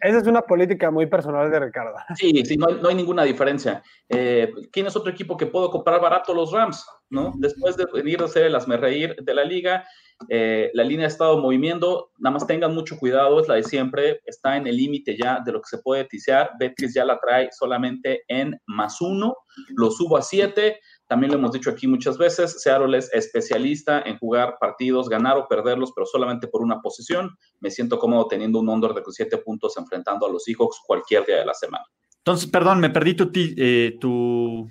Esa 0.00 0.18
es 0.18 0.26
una 0.26 0.42
política 0.42 0.90
muy 0.90 1.06
personal 1.06 1.50
de 1.50 1.60
Ricardo. 1.60 1.96
Sí, 2.16 2.42
sí, 2.44 2.56
no 2.56 2.88
hay, 2.88 2.94
ninguna 2.94 3.24
diferencia. 3.24 3.82
Eh, 4.08 4.52
¿Quién 4.72 4.86
es 4.86 4.96
otro 4.96 5.10
equipo 5.10 5.36
que 5.36 5.46
puedo 5.46 5.70
comprar 5.70 6.00
barato? 6.00 6.34
Los 6.34 6.52
Rams, 6.52 6.86
¿no? 7.10 7.32
Después 7.36 7.76
de 7.76 7.84
venir 7.92 8.22
a 8.22 8.28
ser 8.28 8.46
el 8.46 8.54
asme 8.54 8.76
reír 8.76 9.16
de 9.22 9.34
la 9.34 9.44
liga, 9.44 9.84
eh, 10.28 10.70
la 10.74 10.82
línea 10.82 11.06
ha 11.06 11.08
estado 11.08 11.38
moviendo, 11.38 12.10
nada 12.18 12.34
más 12.34 12.46
tengan 12.46 12.74
mucho 12.74 12.96
cuidado, 12.96 13.40
es 13.40 13.48
la 13.48 13.56
de 13.56 13.62
siempre, 13.62 14.20
está 14.24 14.56
en 14.56 14.66
el 14.66 14.76
límite 14.76 15.16
ya 15.16 15.40
de 15.44 15.52
lo 15.52 15.60
que 15.60 15.68
se 15.68 15.78
puede 15.78 16.04
tisear. 16.04 16.50
Betis 16.58 16.94
ya 16.94 17.04
la 17.04 17.18
trae 17.20 17.48
solamente 17.52 18.22
en 18.28 18.58
más 18.66 19.00
uno, 19.00 19.36
lo 19.76 19.90
subo 19.90 20.16
a 20.16 20.22
siete. 20.22 20.80
También 21.06 21.30
lo 21.30 21.38
hemos 21.38 21.52
dicho 21.52 21.70
aquí 21.70 21.86
muchas 21.86 22.18
veces, 22.18 22.60
Seattle 22.60 22.98
es 22.98 23.12
especialista 23.12 24.00
en 24.00 24.18
jugar 24.18 24.56
partidos, 24.58 25.08
ganar 25.08 25.36
o 25.36 25.46
perderlos, 25.46 25.92
pero 25.94 26.06
solamente 26.06 26.48
por 26.48 26.62
una 26.62 26.80
posición. 26.80 27.30
Me 27.60 27.70
siento 27.70 27.98
cómodo 27.98 28.26
teniendo 28.26 28.58
un 28.58 28.68
under 28.68 28.92
de 28.92 29.02
siete 29.10 29.38
puntos 29.38 29.76
enfrentando 29.76 30.26
a 30.26 30.32
los 30.32 30.42
Seahawks 30.44 30.80
cualquier 30.84 31.24
día 31.24 31.36
de 31.36 31.46
la 31.46 31.54
semana. 31.54 31.84
Entonces, 32.18 32.50
perdón, 32.50 32.80
me 32.80 32.90
perdí 32.90 33.14
tu... 33.14 33.30
Eh, 33.34 33.96
tu... 34.00 34.66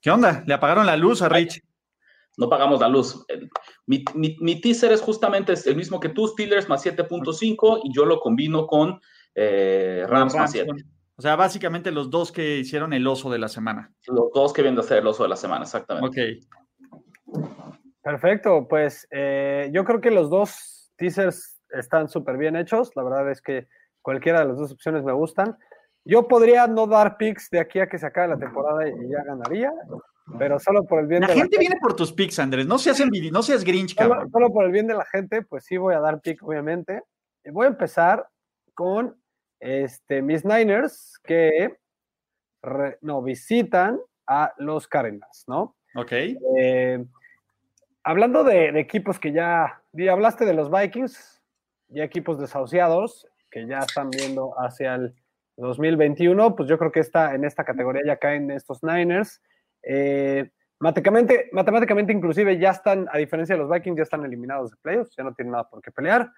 ¿Qué 0.00 0.10
onda? 0.10 0.42
¿Le 0.46 0.54
apagaron 0.54 0.86
la 0.86 0.96
luz 0.96 1.20
a 1.20 1.28
Rich? 1.28 1.60
No 2.36 2.48
pagamos 2.48 2.80
la 2.80 2.88
luz. 2.88 3.24
Mi, 3.86 4.60
teaser 4.60 4.92
es 4.92 5.00
justamente 5.00 5.54
el 5.66 5.76
mismo 5.76 6.00
que 6.00 6.08
tú, 6.08 6.26
Steelers 6.28 6.68
más 6.68 6.84
7.5, 6.84 7.80
y 7.84 7.94
yo 7.94 8.04
lo 8.04 8.20
combino 8.20 8.66
con 8.66 9.00
eh, 9.34 10.04
Rams, 10.08 10.34
más 10.34 10.50
7. 10.50 10.70
O 11.16 11.22
sea, 11.22 11.36
básicamente 11.36 11.92
los 11.92 12.10
dos 12.10 12.32
que 12.32 12.58
hicieron 12.58 12.92
el 12.92 13.06
oso 13.06 13.30
de 13.30 13.38
la 13.38 13.48
semana. 13.48 13.92
Los 14.08 14.32
dos 14.34 14.52
que 14.52 14.62
vienen 14.62 14.78
a 14.78 14.82
hacer 14.82 14.98
el 14.98 15.06
oso 15.06 15.22
de 15.22 15.28
la 15.28 15.36
semana, 15.36 15.62
exactamente. 15.62 16.40
Ok. 17.28 17.42
Perfecto, 18.02 18.66
pues 18.68 19.06
eh, 19.10 19.70
yo 19.72 19.84
creo 19.84 20.00
que 20.00 20.10
los 20.10 20.28
dos 20.28 20.92
teasers 20.96 21.62
están 21.70 22.08
súper 22.08 22.36
bien 22.36 22.56
hechos. 22.56 22.90
La 22.96 23.04
verdad 23.04 23.30
es 23.30 23.40
que 23.40 23.68
cualquiera 24.02 24.40
de 24.40 24.46
las 24.46 24.58
dos 24.58 24.72
opciones 24.72 25.04
me 25.04 25.12
gustan. 25.12 25.56
Yo 26.04 26.28
podría 26.28 26.66
no 26.66 26.86
dar 26.86 27.16
picks 27.16 27.48
de 27.50 27.60
aquí 27.60 27.80
a 27.80 27.88
que 27.88 27.98
se 27.98 28.06
acabe 28.06 28.28
la 28.28 28.38
temporada 28.38 28.86
y 28.86 28.92
ya 29.08 29.24
ganaría, 29.24 29.72
pero 30.38 30.58
solo 30.58 30.84
por 30.84 31.00
el 31.00 31.06
bien 31.06 31.22
la 31.22 31.28
de 31.28 31.34
la 31.34 31.40
gente. 31.40 31.58
viene 31.58 31.76
por 31.80 31.94
tus 31.94 32.12
picks, 32.12 32.38
Andrés. 32.38 32.66
No 32.66 32.78
seas, 32.78 33.02
no 33.32 33.42
seas 33.42 33.64
Grinch, 33.64 33.94
cabrón. 33.94 34.30
Solo, 34.30 34.52
por 34.52 34.64
el 34.64 34.72
bien 34.72 34.86
de 34.86 34.94
la 34.94 35.04
gente, 35.04 35.42
pues 35.42 35.64
sí 35.64 35.76
voy 35.76 35.94
a 35.94 36.00
dar 36.00 36.20
pick, 36.20 36.42
obviamente. 36.42 37.02
Voy 37.46 37.66
a 37.66 37.70
empezar 37.70 38.26
con 38.74 39.16
este, 39.60 40.22
mis 40.22 40.44
Niners 40.44 41.18
que 41.22 41.76
no 43.02 43.22
visitan 43.22 44.00
a 44.26 44.52
los 44.58 44.88
Cardinals, 44.88 45.44
¿no? 45.46 45.76
Ok. 45.94 46.12
Eh, 46.12 47.04
hablando 48.02 48.42
de, 48.44 48.72
de, 48.72 48.80
equipos 48.80 49.18
que 49.18 49.32
ya, 49.32 49.82
ya 49.92 50.12
hablaste 50.12 50.44
de 50.44 50.54
los 50.54 50.70
Vikings, 50.70 51.42
ya 51.88 52.04
equipos 52.04 52.38
desahuciados 52.38 53.28
que 53.50 53.66
ya 53.66 53.78
están 53.78 54.10
viendo 54.10 54.52
hacia 54.58 54.96
el 54.96 55.14
2021, 55.56 56.56
pues 56.56 56.68
yo 56.68 56.78
creo 56.78 56.90
que 56.90 57.00
está 57.00 57.34
en 57.34 57.44
esta 57.44 57.64
categoría 57.64 58.02
ya 58.04 58.16
caen 58.16 58.50
estos 58.50 58.82
Niners. 58.82 59.40
Eh, 59.86 60.50
matemáticamente, 60.78 61.48
matemáticamente, 61.52 62.12
inclusive, 62.12 62.58
ya 62.58 62.70
están, 62.70 63.06
a 63.10 63.18
diferencia 63.18 63.54
de 63.54 63.62
los 63.62 63.70
Vikings, 63.70 63.96
ya 63.96 64.02
están 64.02 64.24
eliminados 64.24 64.70
de 64.70 64.76
playoffs, 64.82 65.14
ya 65.16 65.24
no 65.24 65.34
tienen 65.34 65.52
nada 65.52 65.68
por 65.68 65.82
qué 65.82 65.90
pelear. 65.90 66.30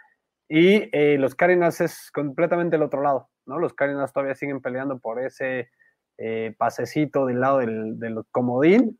Y 0.49 0.89
eh, 0.93 1.19
los 1.19 1.35
Cardinals 1.35 1.81
es 1.81 2.11
completamente 2.13 2.77
el 2.77 2.83
otro 2.83 3.03
lado, 3.03 3.31
¿no? 3.47 3.59
Los 3.59 3.75
Cardinals 3.75 4.13
todavía 4.13 4.35
siguen 4.35 4.61
peleando 4.61 4.99
por 4.99 5.21
ese 5.21 5.71
eh, 6.19 6.55
pasecito 6.57 7.27
del 7.27 7.41
lado 7.41 7.59
del, 7.59 7.99
del 7.99 8.23
comodín. 8.31 8.99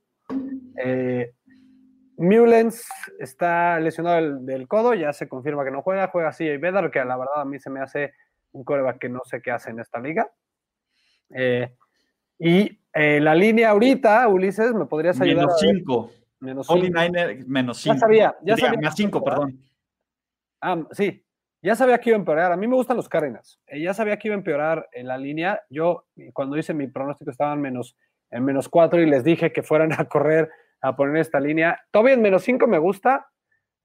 Eh, 0.83 1.33
Mullens 2.19 2.89
está 3.19 3.79
lesionado 3.79 4.39
del, 4.41 4.69
codo, 4.69 4.95
ya 4.95 5.13
se 5.13 5.29
confirma 5.29 5.65
que 5.65 5.71
no 5.71 5.83
juega, 5.83 6.09
juega 6.09 6.33
y 6.39 6.57
Vedar, 6.57 6.91
que 6.91 7.05
la 7.05 7.17
verdad 7.17 7.43
a 7.43 7.45
mí 7.45 7.59
se 7.59 7.71
me 7.71 7.81
hace 7.81 8.15
un 8.53 8.65
coreback 8.65 8.99
que 8.99 9.09
no 9.09 9.21
sé 9.25 9.43
qué 9.43 9.51
hace 9.51 9.71
en 9.71 9.81
esta 9.81 10.01
liga. 10.01 10.31
Eh, 11.35 11.75
y 12.39 12.79
eh, 12.93 13.21
la 13.21 13.35
línea 13.35 13.71
ahorita, 13.71 14.27
Ulises, 14.29 14.73
¿me 14.75 14.87
podrías 14.87 15.21
ayudar? 15.21 15.47
Menos 15.47 15.61
5. 15.61 16.13
Menos 16.41 16.67
5. 16.67 16.81
Menos 17.47 17.79
5. 17.79 17.95
Ya 17.95 18.01
sabía, 18.01 18.37
ya 18.43 18.57
sabía. 18.57 18.81
Más 18.81 18.95
5, 18.97 19.23
perdón. 19.23 19.61
Ah, 20.61 20.83
sí, 20.93 21.25
ya 21.63 21.75
sabía 21.75 21.99
que 21.99 22.11
iba 22.11 22.17
a 22.17 22.21
empeorar. 22.21 22.53
A 22.53 22.57
mí 22.57 22.67
me 22.67 22.77
gustan 22.77 22.97
los 22.97 23.09
Cárdenas. 23.09 23.61
Eh, 23.67 23.81
ya 23.81 23.95
sabía 23.95 24.19
que 24.19 24.29
iba 24.29 24.35
a 24.35 24.39
empeorar 24.39 24.89
en 24.93 25.07
la 25.09 25.19
línea. 25.19 25.61
Yo, 25.71 26.07
cuando 26.33 26.57
hice 26.57 26.75
mi 26.75 26.87
pronóstico, 26.87 27.31
estaban 27.31 27.61
menos, 27.61 27.97
en 28.31 28.45
menos 28.45 28.69
4 28.69 29.01
y 29.01 29.07
les 29.07 29.25
dije 29.25 29.53
que 29.53 29.63
fueran 29.63 29.93
a 29.93 30.05
correr 30.07 30.51
a 30.81 30.95
poner 30.95 31.17
esta 31.17 31.41
línea. 31.41 31.81
Todavía 31.91 32.15
en 32.15 32.23
menos 32.23 32.43
5 32.45 32.67
me 32.67 32.79
gusta. 32.79 33.27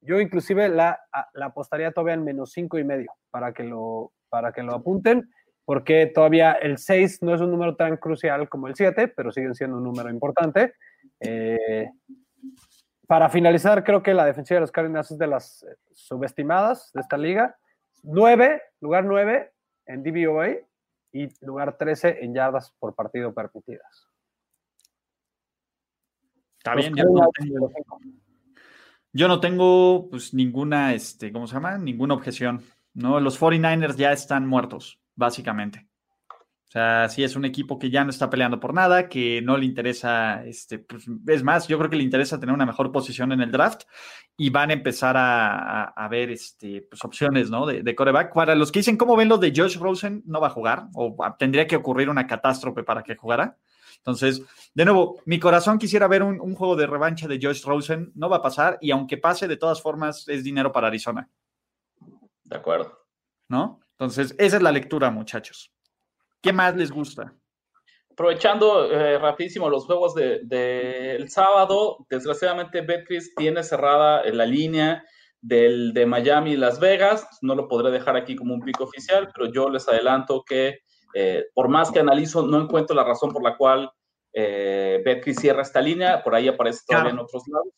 Yo 0.02 0.20
inclusive 0.20 0.68
la, 0.70 1.00
la 1.34 1.48
apostaría 1.48 1.92
todavía 1.92 2.16
en 2.16 2.24
menos 2.24 2.52
5 2.52 2.80
y 2.80 2.84
medio 2.84 3.14
para 3.30 3.54
que 3.54 3.64
lo, 3.64 4.14
para 4.30 4.52
que 4.52 4.64
lo 4.64 4.74
apunten, 4.74 5.30
porque 5.66 6.08
todavía 6.08 6.54
el 6.54 6.78
6 6.78 7.22
no 7.22 7.36
es 7.36 7.42
un 7.42 7.52
número 7.52 7.76
tan 7.76 7.98
crucial 7.98 8.50
como 8.50 8.68
el 8.68 8.76
7, 8.76 9.08
pero 9.10 9.32
siguen 9.32 9.56
siendo 9.56 9.78
un 9.78 9.84
número 9.84 10.10
importante. 10.10 10.74
Eh, 11.20 11.90
para 13.08 13.30
finalizar, 13.30 13.84
creo 13.84 14.02
que 14.02 14.14
la 14.14 14.26
defensiva 14.26 14.56
de 14.56 14.62
los 14.62 14.72
Cardinals 14.72 15.12
es 15.12 15.18
de 15.18 15.28
las 15.28 15.66
subestimadas 15.92 16.92
de 16.94 17.02
esta 17.02 17.18
liga. 17.18 17.58
9, 18.04 18.62
lugar 18.80 19.06
9 19.06 19.52
en 19.88 20.04
DVOA 20.04 20.48
y 21.12 21.28
lugar 21.46 21.78
13 21.78 22.24
en 22.24 22.34
yardas 22.34 22.74
por 22.80 22.96
partido 22.96 23.34
permitidas. 23.34 24.08
Está 26.58 26.76
bien, 26.76 26.96
yo 26.96 27.04
no 27.06 27.30
tengo, 27.38 27.72
yo 29.12 29.28
no 29.28 29.40
tengo 29.40 30.10
pues 30.10 30.34
ninguna, 30.34 30.94
este, 30.94 31.34
¿cómo 31.34 31.48
se 31.48 31.56
llama? 31.56 31.78
Ninguna 31.78 32.14
objeción. 32.14 32.64
¿no? 32.94 33.20
Los 33.20 33.40
49ers 33.40 33.96
ya 33.96 34.12
están 34.12 34.48
muertos, 34.48 35.01
básicamente. 35.22 35.88
O 36.30 36.72
sea, 36.72 37.10
sí 37.10 37.22
es 37.22 37.36
un 37.36 37.44
equipo 37.44 37.78
que 37.78 37.90
ya 37.90 38.06
no 38.06 38.12
está 38.12 38.30
peleando 38.30 38.58
por 38.58 38.74
nada, 38.74 39.10
que 39.10 39.42
no 39.42 39.58
le 39.58 39.66
interesa, 39.66 40.42
este, 40.46 40.80
pues, 40.80 41.06
es 41.28 41.44
más, 41.44 41.68
yo 41.68 41.78
creo 41.78 41.90
que 41.90 41.98
le 41.98 42.04
interesa 42.04 42.40
tener 42.40 42.56
una 42.56 42.66
mejor 42.66 42.94
posición 42.94 43.34
en 43.34 43.42
el 43.42 43.52
draft 43.52 43.84
y 44.38 44.50
van 44.52 44.70
a 44.70 44.74
empezar 44.74 45.16
a, 45.18 46.08
ver 46.10 46.32
este, 46.32 46.88
pues, 46.90 47.04
opciones, 47.04 47.50
¿no? 47.50 47.66
De, 47.66 47.84
de, 47.84 47.94
coreback. 47.94 48.34
Para 48.34 48.56
los 48.56 48.72
que 48.72 48.80
dicen, 48.80 48.96
¿cómo 48.96 49.18
ven 49.18 49.28
lo 49.28 49.38
de 49.38 49.52
Josh 49.54 49.78
Rosen? 49.78 50.24
No 50.26 50.40
va 50.40 50.48
a 50.48 50.52
jugar 50.52 50.88
o 50.94 51.14
tendría 51.38 51.68
que 51.68 51.76
ocurrir 51.76 52.10
una 52.10 52.26
catástrofe 52.26 52.84
para 52.84 53.04
que 53.04 53.18
jugara. 53.18 53.58
Entonces, 53.98 54.42
de 54.74 54.86
nuevo, 54.86 55.22
mi 55.26 55.40
corazón 55.40 55.78
quisiera 55.78 56.08
ver 56.08 56.24
un, 56.24 56.40
un 56.40 56.56
juego 56.56 56.78
de 56.78 56.88
revancha 56.88 57.28
de 57.28 57.38
Josh 57.42 57.66
Rosen. 57.66 58.14
No 58.16 58.30
va 58.30 58.38
a 58.38 58.42
pasar 58.42 58.78
y 58.80 58.92
aunque 58.92 59.18
pase, 59.18 59.50
de 59.50 59.58
todas 59.58 59.82
formas, 59.82 60.26
es 60.30 60.42
dinero 60.42 60.72
para 60.72 60.88
Arizona. 60.88 61.30
De 62.46 62.56
acuerdo. 62.56 62.98
¿No? 63.50 63.82
Entonces, 64.02 64.34
esa 64.40 64.58
es 64.58 64.64
la 64.64 64.72
lectura, 64.72 65.12
muchachos. 65.12 65.72
¿Qué 66.42 66.52
más 66.52 66.76
les 66.76 66.92
gusta? 66.92 67.36
Aprovechando 68.10 68.92
eh, 68.92 69.20
rapidísimo 69.20 69.70
los 69.70 69.86
juegos 69.86 70.16
del 70.16 70.50
de, 70.50 71.24
sábado, 71.28 72.08
desgraciadamente 72.10 72.82
Betcris 72.82 73.36
tiene 73.36 73.62
cerrada 73.62 74.24
la 74.32 74.48
línea 74.48 75.06
del, 75.40 75.94
de 75.94 76.08
Miami 76.08 76.54
y 76.54 76.58
Las 76.58 76.80
Vegas. 76.80 77.28
No 77.44 77.54
lo 77.54 77.68
podré 77.68 77.92
dejar 77.92 78.18
aquí 78.18 78.36
como 78.36 78.56
un 78.56 78.62
pico 78.62 78.86
oficial, 78.86 79.30
pero 79.36 79.52
yo 79.52 79.70
les 79.70 79.88
adelanto 79.88 80.44
que 80.48 80.80
eh, 81.14 81.46
por 81.54 81.70
más 81.70 81.92
que 81.92 82.00
analizo, 82.00 82.42
no 82.42 82.60
encuentro 82.60 82.96
la 82.96 83.04
razón 83.04 83.32
por 83.32 83.44
la 83.44 83.56
cual 83.56 83.92
eh, 84.34 85.00
Betcris 85.06 85.38
cierra 85.38 85.62
esta 85.62 85.80
línea. 85.80 86.24
Por 86.24 86.34
ahí 86.34 86.48
aparece 86.48 86.82
todavía 86.88 87.12
en 87.12 87.20
otros 87.20 87.44
lados. 87.48 87.72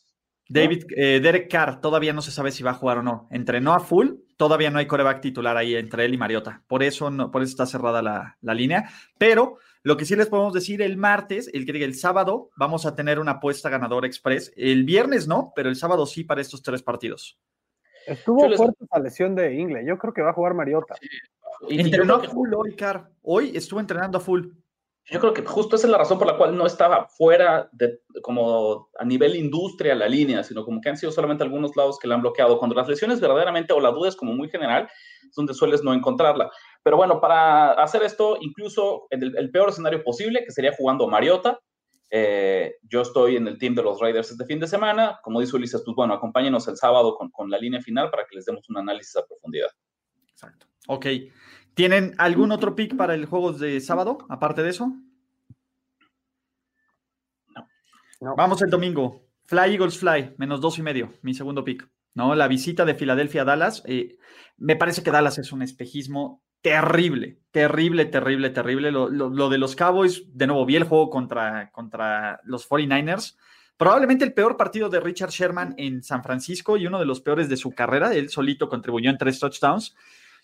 David, 0.49 0.85
eh, 0.95 1.19
Derek 1.21 1.49
Carr 1.49 1.79
todavía 1.79 2.13
no 2.13 2.21
se 2.21 2.31
sabe 2.31 2.51
si 2.51 2.63
va 2.63 2.71
a 2.71 2.75
jugar 2.75 2.97
o 2.97 3.03
no. 3.03 3.27
Entrenó 3.31 3.73
a 3.73 3.79
full, 3.79 4.09
todavía 4.37 4.69
no 4.69 4.79
hay 4.79 4.87
coreback 4.87 5.21
titular 5.21 5.55
ahí 5.55 5.75
entre 5.75 6.05
él 6.05 6.13
y 6.13 6.17
Mariota. 6.17 6.63
Por 6.67 6.83
eso, 6.83 7.09
no, 7.09 7.31
por 7.31 7.41
eso 7.41 7.51
está 7.51 7.65
cerrada 7.65 8.01
la, 8.01 8.53
línea. 8.53 8.89
Pero 9.17 9.57
lo 9.83 9.95
que 9.97 10.05
sí 10.05 10.15
les 10.15 10.27
podemos 10.27 10.53
decir, 10.53 10.81
el 10.81 10.97
martes, 10.97 11.49
el, 11.53 11.69
el 11.69 11.95
sábado, 11.95 12.49
vamos 12.57 12.85
a 12.85 12.95
tener 12.95 13.19
una 13.19 13.33
apuesta 13.33 13.69
ganadora 13.69 14.05
express. 14.05 14.51
El 14.55 14.83
viernes 14.83 15.27
no, 15.27 15.53
pero 15.55 15.69
el 15.69 15.75
sábado 15.75 16.05
sí 16.05 16.23
para 16.23 16.41
estos 16.41 16.61
tres 16.61 16.83
partidos. 16.83 17.39
Estuvo 18.05 18.49
fuerte 18.55 18.85
la 18.91 18.99
lesión 18.99 19.35
de 19.35 19.55
Ingle. 19.55 19.85
Yo 19.85 19.97
creo 19.97 20.13
que 20.13 20.21
va 20.21 20.31
a 20.31 20.33
jugar 20.33 20.53
Mariota. 20.53 20.95
Entrenó 21.69 22.15
a 22.15 22.23
full 22.23 22.53
hoy, 22.53 22.75
Carr. 22.75 23.09
Hoy 23.21 23.55
estuvo 23.55 23.79
entrenando 23.79 24.17
a 24.17 24.21
full. 24.21 24.47
Yo 25.05 25.19
creo 25.19 25.33
que 25.33 25.43
justo 25.43 25.75
esa 25.75 25.87
es 25.87 25.91
la 25.91 25.97
razón 25.97 26.17
por 26.17 26.27
la 26.27 26.37
cual 26.37 26.55
no 26.55 26.65
estaba 26.65 27.07
fuera 27.09 27.69
de 27.73 27.99
como 28.21 28.89
a 28.97 29.03
nivel 29.03 29.35
industria 29.35 29.95
la 29.95 30.07
línea, 30.07 30.43
sino 30.43 30.63
como 30.63 30.79
que 30.79 30.89
han 30.89 30.97
sido 30.97 31.11
solamente 31.11 31.43
algunos 31.43 31.75
lados 31.75 31.99
que 31.99 32.07
la 32.07 32.15
han 32.15 32.21
bloqueado. 32.21 32.57
Cuando 32.57 32.75
las 32.75 32.87
lesiones 32.87 33.19
verdaderamente 33.19 33.73
o 33.73 33.81
la 33.81 33.91
duda 33.91 34.07
es 34.07 34.15
como 34.15 34.33
muy 34.33 34.47
general, 34.49 34.87
es 35.29 35.35
donde 35.35 35.53
sueles 35.53 35.83
no 35.83 35.93
encontrarla. 35.93 36.49
Pero 36.83 36.95
bueno, 36.95 37.19
para 37.19 37.73
hacer 37.73 38.01
esto, 38.03 38.37
incluso 38.39 39.07
en 39.09 39.23
el, 39.23 39.51
peor 39.51 39.69
escenario 39.69 40.01
posible, 40.03 40.45
que 40.45 40.51
sería 40.51 40.73
jugando 40.73 41.07
Mariota, 41.07 41.59
eh, 42.09 42.75
yo 42.83 43.01
estoy 43.01 43.35
en 43.35 43.47
el 43.47 43.57
team 43.57 43.75
de 43.75 43.83
los 43.83 43.99
Raiders 43.99 44.31
este 44.31 44.45
fin 44.45 44.61
de 44.61 44.67
semana. 44.67 45.19
Como 45.21 45.41
dice 45.41 45.57
Ulises, 45.57 45.81
pues 45.83 45.95
bueno, 45.95 46.13
acompáñenos 46.13 46.65
el 46.69 46.77
sábado 46.77 47.15
con, 47.15 47.29
con 47.29 47.49
la 47.49 47.57
línea 47.57 47.81
final 47.81 48.09
para 48.09 48.23
que 48.25 48.37
les 48.37 48.45
demos 48.45 48.69
un 48.69 48.77
análisis 48.77 49.17
a 49.17 49.25
profundidad. 49.25 49.69
Exacto. 50.29 50.67
Ok. 50.87 51.07
¿Tienen 51.73 52.13
algún 52.17 52.51
otro 52.51 52.75
pick 52.75 52.95
para 52.95 53.15
el 53.15 53.25
juego 53.25 53.53
de 53.53 53.79
sábado, 53.81 54.19
aparte 54.29 54.61
de 54.63 54.69
eso? 54.69 54.93
No. 58.21 58.35
Vamos 58.35 58.61
el 58.61 58.69
domingo. 58.69 59.23
Fly 59.45 59.73
Eagles 59.73 59.97
Fly, 59.97 60.35
menos 60.37 60.61
dos 60.61 60.77
y 60.77 60.81
medio, 60.81 61.13
mi 61.21 61.33
segundo 61.33 61.63
pick. 61.63 61.89
¿no? 62.13 62.35
La 62.35 62.47
visita 62.47 62.85
de 62.85 62.95
Filadelfia 62.95 63.41
a 63.41 63.45
Dallas. 63.45 63.83
Eh, 63.85 64.17
me 64.57 64.75
parece 64.75 65.03
que 65.03 65.11
Dallas 65.11 65.37
es 65.37 65.51
un 65.51 65.61
espejismo 65.61 66.43
terrible, 66.61 67.39
terrible, 67.51 68.05
terrible, 68.05 68.49
terrible. 68.49 68.91
Lo, 68.91 69.49
de 69.49 69.57
los 69.57 69.75
Cowboys, 69.75 70.23
de 70.33 70.47
nuevo, 70.47 70.65
vi 70.65 70.77
el 70.77 70.85
juego 70.85 71.09
contra, 71.09 71.71
contra 71.71 72.39
los 72.43 72.69
49ers. 72.69 73.35
Probablemente 73.75 74.23
el 74.23 74.33
peor 74.33 74.55
partido 74.55 74.87
de 74.87 74.99
Richard 74.99 75.31
Sherman 75.31 75.73
en 75.77 76.03
San 76.03 76.23
Francisco 76.23 76.77
y 76.77 76.87
uno 76.87 76.99
de 76.99 77.05
los 77.05 77.19
peores 77.21 77.49
de 77.49 77.57
su 77.57 77.71
carrera. 77.71 78.13
Él 78.13 78.29
solito 78.29 78.69
contribuyó 78.69 79.09
en 79.09 79.17
tres 79.17 79.39
touchdowns. 79.39 79.95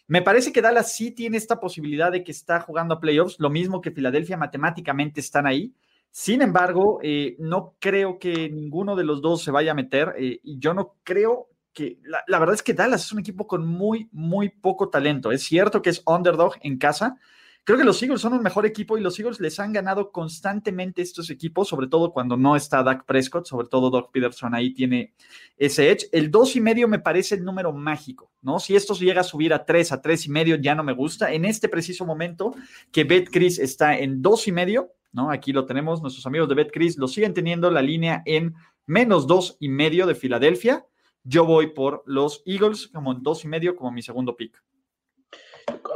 Me 0.09 0.23
parece 0.23 0.51
que 0.51 0.63
Dallas 0.63 0.91
sí 0.91 1.11
tiene 1.11 1.37
esta 1.37 1.59
posibilidad 1.59 2.11
de 2.11 2.23
que 2.23 2.31
está 2.31 2.59
jugando 2.61 2.95
a 2.95 2.99
playoffs, 2.99 3.39
lo 3.39 3.51
mismo 3.51 3.79
que 3.79 3.91
Filadelfia 3.91 4.37
matemáticamente 4.37 5.19
están 5.19 5.45
ahí. 5.45 5.71
Sin 6.09 6.41
embargo, 6.41 6.99
eh, 7.03 7.35
no 7.37 7.75
creo 7.77 8.17
que 8.17 8.49
ninguno 8.49 8.95
de 8.95 9.03
los 9.03 9.21
dos 9.21 9.43
se 9.43 9.51
vaya 9.51 9.73
a 9.73 9.75
meter 9.75 10.15
eh, 10.17 10.39
y 10.41 10.57
yo 10.57 10.73
no 10.73 10.95
creo 11.03 11.49
que, 11.73 11.99
la, 12.03 12.39
verdad 12.39 12.55
es 12.55 12.63
que 12.63 12.73
Dallas 12.73 13.05
es 13.05 13.11
un 13.11 13.19
equipo 13.19 13.45
con 13.45 13.67
muy, 13.67 14.09
muy 14.11 14.49
poco 14.49 14.89
talento. 14.89 15.31
Es 15.31 15.43
cierto 15.43 15.83
que 15.83 15.91
es 15.91 16.01
underdog 16.07 16.55
en 16.61 16.79
casa, 16.79 17.17
Creo 17.63 17.77
que 17.77 17.85
los 17.85 18.01
Eagles 18.01 18.21
son 18.21 18.33
un 18.33 18.41
mejor 18.41 18.65
equipo 18.65 18.97
y 18.97 19.01
los 19.01 19.19
Eagles 19.19 19.39
les 19.39 19.59
han 19.59 19.71
ganado 19.71 20.11
constantemente 20.11 21.01
estos 21.01 21.29
equipos, 21.29 21.67
sobre 21.67 21.87
todo 21.87 22.11
cuando 22.11 22.35
no 22.35 22.55
está 22.55 22.81
Dak 22.81 23.05
Prescott, 23.05 23.45
sobre 23.45 23.67
todo 23.67 23.91
Doc 23.91 24.11
Peterson 24.11 24.55
ahí 24.55 24.73
tiene 24.73 25.13
ese 25.57 25.91
edge. 25.91 26.09
El 26.11 26.31
dos 26.31 26.55
y 26.55 26.61
medio 26.61 26.87
me 26.87 26.99
parece 26.99 27.35
el 27.35 27.43
número 27.43 27.71
mágico, 27.71 28.31
¿no? 28.41 28.59
Si 28.59 28.75
esto 28.75 28.95
llega 28.95 29.21
a 29.21 29.23
subir 29.23 29.53
a 29.53 29.65
tres, 29.65 29.91
a 29.91 30.01
tres 30.01 30.25
y 30.25 30.31
medio, 30.31 30.55
ya 30.55 30.73
no 30.73 30.83
me 30.83 30.93
gusta. 30.93 31.31
En 31.31 31.45
este 31.45 31.69
preciso 31.69 32.05
momento 32.05 32.55
que 32.91 33.03
BetCris 33.03 33.59
está 33.59 33.97
en 33.99 34.21
dos 34.21 34.47
y 34.47 34.51
medio, 34.51 34.91
¿no? 35.11 35.29
Aquí 35.29 35.53
lo 35.53 35.65
tenemos, 35.65 36.01
nuestros 36.01 36.25
amigos 36.25 36.49
de 36.49 36.55
BetCris 36.55 36.97
lo 36.97 37.07
siguen 37.07 37.33
teniendo 37.33 37.69
la 37.69 37.81
línea 37.81 38.23
en 38.25 38.55
menos 38.87 39.27
dos 39.27 39.57
y 39.59 39.69
medio 39.69 40.07
de 40.07 40.15
Filadelfia. 40.15 40.85
Yo 41.23 41.45
voy 41.45 41.67
por 41.67 42.01
los 42.07 42.41
Eagles 42.45 42.87
como 42.87 43.11
en 43.11 43.21
dos 43.21 43.43
y 43.43 43.47
medio 43.47 43.75
como 43.75 43.91
mi 43.91 44.01
segundo 44.01 44.35
pick. 44.35 44.59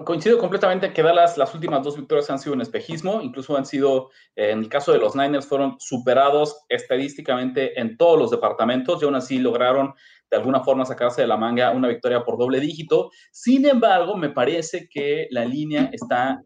Coincido 0.06 0.38
completamente 0.38 0.88
en 0.88 0.94
que 0.94 1.04
Dallas, 1.04 1.38
las 1.38 1.54
últimas 1.54 1.84
dos 1.84 1.96
victorias 1.96 2.30
han 2.30 2.40
sido 2.40 2.54
un 2.54 2.62
espejismo, 2.62 3.22
incluso 3.22 3.56
han 3.58 3.66
sido, 3.66 4.10
eh, 4.36 4.52
en 4.52 4.60
el 4.60 4.70
caso 4.70 4.92
de 4.92 5.00
los 5.00 5.16
Niners, 5.16 5.46
fueron 5.46 5.76
superados 5.80 6.64
estadísticamente 6.70 7.80
en 7.80 7.98
todos 7.98 8.20
los 8.20 8.32
departamentos 8.32 9.02
y 9.02 9.06
aún 9.06 9.16
así 9.16 9.40
lograron 9.40 9.94
de 10.30 10.38
alguna 10.38 10.62
forma 10.62 10.86
sacarse 10.86 11.22
de 11.22 11.28
la 11.28 11.38
manga 11.38 11.72
una 11.72 11.88
victoria 11.88 12.24
por 12.24 12.38
doble 12.38 12.60
dígito. 12.60 13.12
Sin 13.32 13.66
embargo, 13.66 14.18
me 14.18 14.30
parece 14.30 14.88
que 14.90 15.28
la 15.30 15.46
línea 15.46 15.90
está 15.92 16.42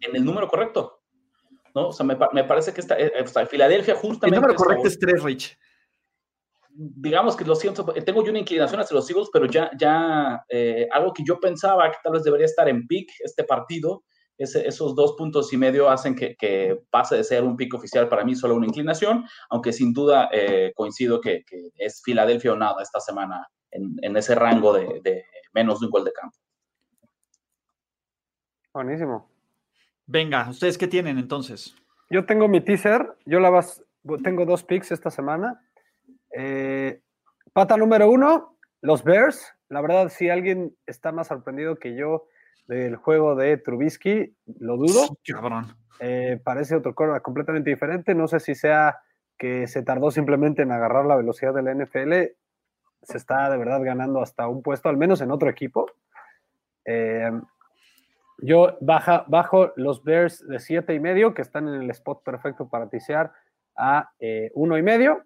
en 0.00 0.16
el 0.16 0.24
número 0.24 0.48
correcto. 0.48 1.00
¿no? 1.74 1.88
O 1.88 1.92
sea, 1.92 2.04
me, 2.04 2.44
parece 2.44 2.72
que 2.72 2.80
está, 2.80 2.96
eh, 2.98 3.12
Filadelfia 3.48 3.94
justamente... 3.94 4.36
El 4.36 4.42
número 4.42 4.54
correcto 4.54 4.86
es 4.86 4.98
tres, 4.98 5.22
Rich 5.22 5.56
digamos 6.74 7.36
que 7.36 7.44
lo 7.44 7.54
siento, 7.54 7.84
tengo 7.84 8.24
yo 8.24 8.30
una 8.30 8.40
inclinación 8.40 8.80
hacia 8.80 8.94
los 8.94 9.08
Eagles, 9.10 9.28
pero 9.32 9.46
ya, 9.46 9.70
ya 9.78 10.44
eh, 10.48 10.88
algo 10.90 11.12
que 11.12 11.22
yo 11.24 11.38
pensaba 11.38 11.90
que 11.90 11.98
tal 12.02 12.12
vez 12.12 12.22
debería 12.22 12.46
estar 12.46 12.68
en 12.68 12.86
pick 12.86 13.10
este 13.20 13.44
partido, 13.44 14.04
esos 14.38 14.94
dos 14.94 15.14
puntos 15.16 15.52
y 15.52 15.56
medio 15.56 15.88
hacen 15.88 16.14
que, 16.14 16.80
pase 16.90 17.16
de 17.16 17.24
ser 17.24 17.44
un 17.44 17.56
pick 17.56 17.74
oficial 17.74 18.08
para 18.08 18.24
mí 18.24 18.34
solo 18.34 18.56
una 18.56 18.66
inclinación, 18.66 19.24
aunque 19.50 19.72
sin 19.72 19.92
duda 19.92 20.28
eh, 20.32 20.72
coincido 20.74 21.20
que, 21.20 21.44
es 21.76 22.02
Filadelfia 22.04 22.52
o 22.52 22.56
nada 22.56 22.82
esta 22.82 23.00
semana 23.00 23.46
en, 23.70 24.16
ese 24.16 24.34
rango 24.34 24.72
de, 24.72 25.24
menos 25.52 25.80
de 25.80 25.86
un 25.86 25.92
gol 25.92 26.04
de 26.04 26.12
campo. 26.12 26.36
Buenísimo. 28.74 29.30
Venga, 30.06 30.48
¿ustedes 30.50 30.78
qué 30.78 30.88
tienen 30.88 31.18
entonces? 31.18 31.76
Yo 32.10 32.26
tengo 32.26 32.48
mi 32.48 32.60
teaser, 32.60 33.16
yo 33.26 33.38
la 33.38 33.50
vas, 33.50 33.82
tengo 34.24 34.44
dos 34.44 34.64
picks 34.64 34.92
esta 34.92 35.10
semana. 35.10 35.62
Eh, 36.32 37.00
pata 37.52 37.76
número 37.76 38.10
uno, 38.10 38.56
los 38.80 39.04
Bears. 39.04 39.54
La 39.68 39.80
verdad, 39.80 40.08
si 40.08 40.28
alguien 40.28 40.76
está 40.86 41.12
más 41.12 41.28
sorprendido 41.28 41.76
que 41.76 41.94
yo 41.94 42.26
del 42.66 42.96
juego 42.96 43.34
de 43.34 43.56
Trubisky, 43.56 44.36
lo 44.58 44.76
dudo. 44.76 45.16
Eh, 46.00 46.40
parece 46.42 46.76
otro 46.76 46.94
corner 46.94 47.22
completamente 47.22 47.70
diferente. 47.70 48.14
No 48.14 48.28
sé 48.28 48.40
si 48.40 48.54
sea 48.54 49.00
que 49.38 49.66
se 49.66 49.82
tardó 49.82 50.10
simplemente 50.10 50.62
en 50.62 50.72
agarrar 50.72 51.06
la 51.06 51.16
velocidad 51.16 51.54
de 51.54 51.62
la 51.62 51.74
NFL. 51.74 52.12
Se 53.02 53.16
está 53.16 53.50
de 53.50 53.56
verdad 53.56 53.82
ganando 53.82 54.22
hasta 54.22 54.46
un 54.48 54.62
puesto, 54.62 54.88
al 54.88 54.96
menos 54.96 55.20
en 55.20 55.30
otro 55.30 55.48
equipo. 55.48 55.86
Eh, 56.84 57.30
yo 58.38 58.76
baja, 58.80 59.24
bajo 59.28 59.72
los 59.76 60.02
Bears 60.02 60.46
de 60.46 60.58
siete 60.58 60.94
y 60.94 61.00
medio, 61.00 61.34
que 61.34 61.42
están 61.42 61.68
en 61.68 61.82
el 61.82 61.90
spot 61.90 62.22
perfecto 62.24 62.68
para 62.68 62.88
tisear 62.88 63.32
a 63.76 64.10
uno 64.54 64.76
y 64.76 64.82
medio. 64.82 65.24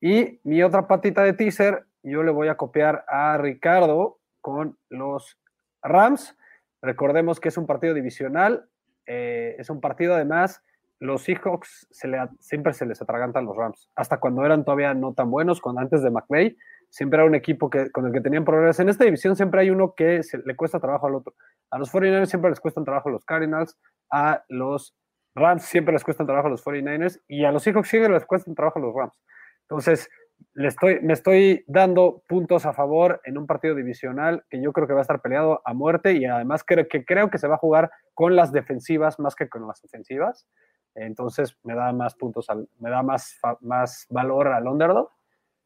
Y 0.00 0.40
mi 0.44 0.62
otra 0.62 0.86
patita 0.86 1.22
de 1.22 1.32
teaser, 1.32 1.86
yo 2.02 2.22
le 2.22 2.30
voy 2.30 2.48
a 2.48 2.56
copiar 2.56 3.04
a 3.08 3.36
Ricardo 3.38 4.18
con 4.40 4.78
los 4.88 5.38
Rams. 5.82 6.36
Recordemos 6.80 7.40
que 7.40 7.48
es 7.48 7.58
un 7.58 7.66
partido 7.66 7.94
divisional, 7.94 8.68
eh, 9.06 9.56
es 9.58 9.70
un 9.70 9.80
partido 9.80 10.14
además, 10.14 10.62
los 11.00 11.22
Seahawks 11.22 11.88
se 11.90 12.08
le, 12.08 12.18
siempre 12.40 12.72
se 12.72 12.86
les 12.86 13.00
atragantan 13.00 13.44
los 13.44 13.56
Rams, 13.56 13.90
hasta 13.94 14.18
cuando 14.18 14.44
eran 14.44 14.64
todavía 14.64 14.94
no 14.94 15.14
tan 15.14 15.30
buenos, 15.30 15.60
cuando 15.60 15.80
antes 15.80 16.02
de 16.02 16.10
McVay, 16.10 16.56
siempre 16.90 17.18
era 17.18 17.26
un 17.26 17.34
equipo 17.34 17.70
que, 17.70 17.90
con 17.90 18.06
el 18.06 18.12
que 18.12 18.20
tenían 18.20 18.44
problemas. 18.44 18.78
En 18.80 18.88
esta 18.88 19.04
división 19.04 19.36
siempre 19.36 19.60
hay 19.60 19.70
uno 19.70 19.94
que 19.94 20.20
le 20.44 20.56
cuesta 20.56 20.80
trabajo 20.80 21.06
al 21.06 21.16
otro. 21.16 21.34
A 21.70 21.78
los 21.78 21.92
49ers 21.92 22.26
siempre 22.26 22.50
les 22.50 22.60
cuesta 22.60 22.82
trabajo 22.82 23.08
a 23.08 23.12
los 23.12 23.24
Cardinals, 23.24 23.76
a 24.10 24.44
los 24.48 24.96
Rams 25.34 25.64
siempre 25.64 25.92
les 25.92 26.02
cuesta 26.02 26.24
trabajo 26.24 26.48
a 26.48 26.50
los 26.50 26.64
49ers 26.64 27.20
y 27.28 27.44
a 27.44 27.52
los 27.52 27.62
Seahawks 27.62 27.88
siempre 27.88 28.12
les 28.12 28.24
cuesta 28.24 28.52
trabajo 28.54 28.78
a 28.78 28.82
los 28.82 28.94
Rams. 28.94 29.20
Entonces, 29.68 30.08
le 30.54 30.68
estoy, 30.68 31.00
me 31.00 31.12
estoy 31.12 31.64
dando 31.66 32.22
puntos 32.26 32.66
a 32.66 32.72
favor 32.72 33.20
en 33.24 33.38
un 33.38 33.46
partido 33.46 33.74
divisional 33.74 34.44
que 34.48 34.60
yo 34.62 34.72
creo 34.72 34.86
que 34.86 34.92
va 34.92 35.00
a 35.00 35.02
estar 35.02 35.20
peleado 35.20 35.60
a 35.64 35.74
muerte 35.74 36.14
y 36.14 36.24
además 36.24 36.64
creo 36.64 36.88
que, 36.88 37.04
creo 37.04 37.30
que 37.30 37.38
se 37.38 37.48
va 37.48 37.56
a 37.56 37.58
jugar 37.58 37.90
con 38.14 38.34
las 38.34 38.50
defensivas 38.50 39.18
más 39.18 39.34
que 39.34 39.48
con 39.48 39.66
las 39.66 39.84
ofensivas. 39.84 40.46
Entonces 40.94 41.56
me 41.62 41.74
da 41.74 41.92
más 41.92 42.16
puntos, 42.16 42.46
me 42.78 42.90
da 42.90 43.02
más, 43.02 43.38
más 43.60 44.06
valor 44.08 44.48
al 44.48 44.66
underdog. 44.66 45.10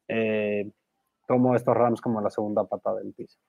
Eh, 0.07 0.69
tomo 1.27 1.55
estos 1.55 1.75
Rams 1.75 2.01
como 2.01 2.21
la 2.21 2.29
segunda 2.29 2.65
patada 2.65 2.99
del 2.99 3.13
piso. 3.13 3.39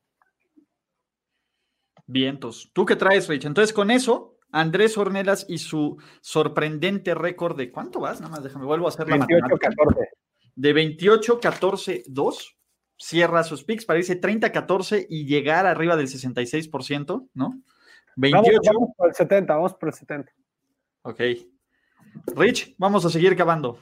Vientos. 2.06 2.70
¿Tú 2.72 2.86
qué 2.86 2.96
traes, 2.96 3.28
Rich? 3.28 3.44
Entonces 3.44 3.74
con 3.74 3.90
eso, 3.90 4.38
Andrés 4.52 4.96
Ornelas 4.96 5.46
y 5.48 5.58
su 5.58 5.98
sorprendente 6.20 7.14
récord 7.14 7.56
de 7.56 7.72
¿cuánto 7.72 8.00
vas? 8.00 8.20
Nada 8.20 8.30
más 8.30 8.44
déjame, 8.44 8.66
vuelvo 8.66 8.86
a 8.86 8.90
hacer 8.90 9.08
la 9.08 9.16
28, 9.16 9.58
14 9.58 10.08
de 10.54 10.72
28, 10.72 11.40
14, 11.40 12.04
2, 12.06 12.56
cierra 12.96 13.44
sus 13.44 13.64
picks 13.64 13.84
para 13.84 13.98
irse 13.98 14.16
30, 14.16 14.52
14 14.52 15.06
y 15.08 15.26
llegar 15.26 15.66
arriba 15.66 15.96
del 15.96 16.06
66%, 16.06 17.28
¿no? 17.34 17.62
28. 18.16 18.60
Vamos, 18.72 18.90
por 18.96 19.08
el 19.08 19.14
70, 19.14 19.54
vamos 19.54 19.74
por 19.74 19.88
el 19.88 19.94
70. 19.94 20.32
Ok. 21.02 21.20
Rich, 22.36 22.74
vamos 22.78 23.04
a 23.04 23.10
seguir 23.10 23.36
cavando. 23.36 23.78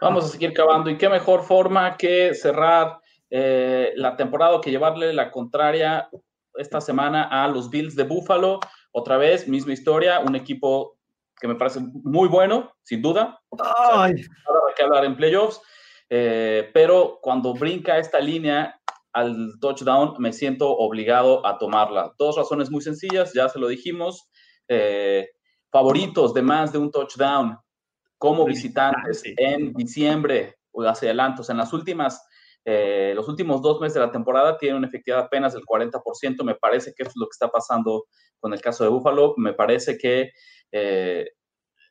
Vamos 0.00 0.24
a 0.24 0.28
seguir 0.28 0.54
cavando. 0.54 0.88
¿Y 0.88 0.96
qué 0.96 1.08
mejor 1.08 1.42
forma 1.42 1.96
que 1.96 2.34
cerrar 2.34 2.98
eh, 3.28 3.92
la 3.96 4.16
temporada 4.16 4.60
que 4.60 4.70
llevarle 4.70 5.12
la 5.12 5.30
contraria 5.30 6.08
esta 6.54 6.80
semana 6.80 7.24
a 7.24 7.46
los 7.48 7.68
Bills 7.68 7.94
de 7.94 8.04
Buffalo? 8.04 8.60
Otra 8.92 9.18
vez, 9.18 9.46
misma 9.46 9.74
historia, 9.74 10.20
un 10.20 10.34
equipo 10.34 10.96
que 11.38 11.48
me 11.48 11.54
parece 11.54 11.80
muy 11.80 12.28
bueno, 12.28 12.72
sin 12.82 13.02
duda. 13.02 13.40
Ay. 13.76 14.14
O 14.46 14.74
que 14.74 14.82
hablar 14.82 15.04
en 15.04 15.16
playoffs. 15.16 15.60
Eh, 16.12 16.68
pero 16.74 17.20
cuando 17.22 17.54
brinca 17.54 17.98
esta 17.98 18.18
línea 18.18 18.76
al 19.12 19.54
touchdown, 19.60 20.16
me 20.18 20.32
siento 20.32 20.68
obligado 20.68 21.46
a 21.46 21.56
tomarla. 21.56 22.12
Dos 22.18 22.36
razones 22.36 22.70
muy 22.70 22.82
sencillas, 22.82 23.32
ya 23.32 23.48
se 23.48 23.60
lo 23.60 23.68
dijimos. 23.68 24.28
Eh, 24.68 25.28
favoritos 25.70 26.34
de 26.34 26.42
más 26.42 26.72
de 26.72 26.78
un 26.78 26.90
touchdown 26.90 27.56
como 28.18 28.44
visitantes 28.44 29.22
en 29.36 29.72
diciembre 29.72 30.56
o 30.72 30.82
hacia 30.82 31.08
adelante. 31.08 31.42
en 31.48 31.56
las 31.56 31.72
últimas, 31.72 32.26
eh, 32.64 33.12
los 33.14 33.28
últimos 33.28 33.62
dos 33.62 33.80
meses 33.80 33.94
de 33.94 34.00
la 34.00 34.12
temporada 34.12 34.58
tienen 34.58 34.78
una 34.78 34.88
efectividad 34.88 35.20
apenas 35.20 35.54
del 35.54 35.64
40%. 35.64 36.44
Me 36.44 36.56
parece 36.56 36.92
que 36.94 37.04
es 37.04 37.12
lo 37.14 37.26
que 37.26 37.32
está 37.32 37.48
pasando 37.48 38.06
con 38.40 38.52
el 38.52 38.60
caso 38.60 38.82
de 38.84 38.90
Buffalo. 38.90 39.34
Me 39.36 39.54
parece 39.54 39.96
que 39.96 40.30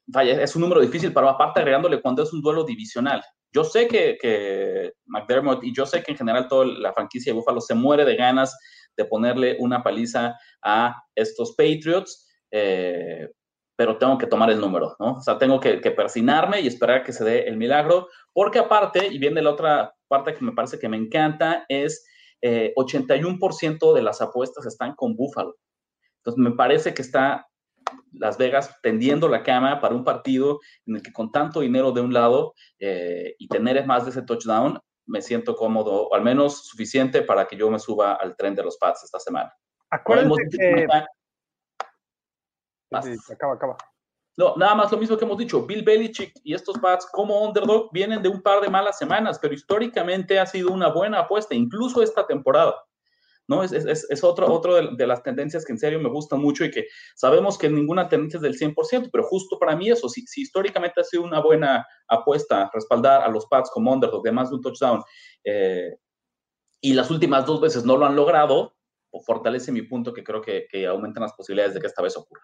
vaya, 0.07 0.41
es 0.41 0.55
un 0.55 0.61
número 0.61 0.81
difícil, 0.81 1.13
pero 1.13 1.29
aparte 1.29 1.61
agregándole 1.61 2.01
cuando 2.01 2.23
es 2.23 2.33
un 2.33 2.41
duelo 2.41 2.63
divisional. 2.63 3.23
Yo 3.51 3.63
sé 3.63 3.87
que, 3.87 4.91
McDermott 5.05 5.63
y 5.63 5.73
yo 5.73 5.85
sé 5.85 6.03
que 6.03 6.11
en 6.11 6.17
general 6.17 6.47
toda 6.47 6.65
la 6.65 6.93
franquicia 6.93 7.31
de 7.31 7.39
Buffalo 7.39 7.61
se 7.61 7.73
muere 7.73 8.05
de 8.05 8.15
ganas 8.15 8.57
de 8.95 9.05
ponerle 9.05 9.57
una 9.59 9.81
paliza 9.81 10.35
a 10.63 10.95
estos 11.15 11.55
Patriots, 11.55 12.27
eh, 12.51 13.29
pero 13.75 13.97
tengo 13.97 14.17
que 14.17 14.27
tomar 14.27 14.51
el 14.51 14.59
número, 14.59 14.95
¿no? 14.99 15.13
O 15.13 15.21
sea, 15.21 15.37
tengo 15.37 15.59
que, 15.59 15.79
persinarme 15.91 16.59
y 16.59 16.67
esperar 16.67 17.03
que 17.03 17.13
se 17.13 17.23
dé 17.23 17.47
el 17.47 17.57
milagro, 17.57 18.07
porque 18.33 18.59
aparte, 18.59 19.07
y 19.07 19.17
viene 19.17 19.41
la 19.41 19.51
otra 19.51 19.95
parte 20.07 20.33
que 20.33 20.43
me 20.43 20.51
parece 20.51 20.77
que 20.77 20.89
me 20.89 20.97
encanta, 20.97 21.65
es 21.69 22.05
81% 22.41 23.91
eh, 23.91 23.95
de 23.95 24.01
las 24.01 24.21
apuestas 24.21 24.65
están 24.65 24.95
con 24.95 25.15
Buffalo. 25.15 25.55
Entonces, 26.17 26.43
me 26.43 26.55
parece 26.55 26.93
que 26.93 27.01
está 27.01 27.48
las 28.13 28.37
Vegas 28.37 28.79
tendiendo 28.81 29.27
la 29.27 29.43
cama 29.43 29.79
para 29.79 29.95
un 29.95 30.03
partido 30.03 30.59
en 30.85 30.97
el 30.97 31.01
que 31.01 31.13
con 31.13 31.31
tanto 31.31 31.61
dinero 31.61 31.91
de 31.91 32.01
un 32.01 32.13
lado 32.13 32.53
eh, 32.79 33.35
y 33.37 33.47
tener 33.47 33.85
más 33.85 34.05
de 34.05 34.11
ese 34.11 34.21
touchdown, 34.21 34.79
me 35.05 35.21
siento 35.21 35.55
cómodo, 35.55 36.07
o 36.07 36.15
al 36.15 36.21
menos 36.21 36.67
suficiente 36.67 37.21
para 37.23 37.47
que 37.47 37.57
yo 37.57 37.69
me 37.69 37.79
suba 37.79 38.13
al 38.13 38.35
tren 38.35 38.55
de 38.55 38.63
los 38.63 38.77
Pats 38.77 39.03
esta 39.03 39.19
semana. 39.19 39.51
Acuérdense 39.89 40.35
que... 40.51 40.87
acaba, 43.33 43.53
acaba. 43.53 43.77
No, 44.37 44.55
nada 44.55 44.73
más 44.73 44.89
lo 44.89 44.97
mismo 44.97 45.17
que 45.17 45.25
hemos 45.25 45.37
dicho, 45.37 45.65
Bill 45.65 45.83
Belichick 45.83 46.31
y 46.43 46.53
estos 46.53 46.77
Pats 46.77 47.05
como 47.11 47.43
underdog 47.43 47.89
vienen 47.91 48.21
de 48.21 48.29
un 48.29 48.41
par 48.41 48.61
de 48.61 48.69
malas 48.69 48.97
semanas, 48.97 49.37
pero 49.37 49.53
históricamente 49.53 50.39
ha 50.39 50.45
sido 50.45 50.71
una 50.71 50.87
buena 50.87 51.19
apuesta, 51.19 51.55
incluso 51.55 52.01
esta 52.01 52.25
temporada. 52.25 52.75
¿No? 53.49 53.63
Es, 53.63 53.71
es, 53.73 54.05
es 54.07 54.23
otro, 54.23 54.47
otro 54.53 54.95
de, 54.95 55.07
las 55.07 55.23
tendencias 55.23 55.65
que 55.65 55.73
en 55.73 55.79
serio 55.79 55.99
me 55.99 56.07
gusta 56.07 56.35
mucho 56.35 56.63
y 56.63 56.71
que 56.71 56.85
sabemos 57.15 57.57
que 57.57 57.67
ninguna 57.67 58.07
tendencia 58.07 58.37
es 58.37 58.43
del 58.43 58.57
100%, 58.57 59.09
pero 59.11 59.23
justo 59.23 59.57
para 59.57 59.75
mí 59.75 59.89
eso, 59.89 60.07
si, 60.07 60.21
si 60.27 60.41
históricamente 60.41 61.01
ha 61.01 61.03
sido 61.03 61.23
una 61.23 61.41
buena 61.41 61.85
apuesta 62.07 62.69
respaldar 62.71 63.23
a 63.23 63.27
los 63.27 63.47
Pats 63.47 63.71
como 63.71 63.91
underdog 63.91 64.21
de 64.21 64.31
más 64.31 64.49
de 64.49 64.55
un 64.55 64.61
touchdown 64.61 65.01
eh, 65.43 65.95
y 66.79 66.93
las 66.93 67.09
últimas 67.09 67.45
dos 67.45 67.59
veces 67.59 67.83
no 67.83 67.97
lo 67.97 68.05
han 68.05 68.15
logrado, 68.15 68.75
fortalece 69.25 69.71
mi 69.71 69.81
punto 69.81 70.13
que 70.13 70.23
creo 70.23 70.41
que, 70.41 70.67
que 70.69 70.85
aumentan 70.85 71.23
las 71.23 71.33
posibilidades 71.33 71.73
de 71.73 71.81
que 71.81 71.87
esta 71.87 72.03
vez 72.03 72.15
ocurra. 72.15 72.43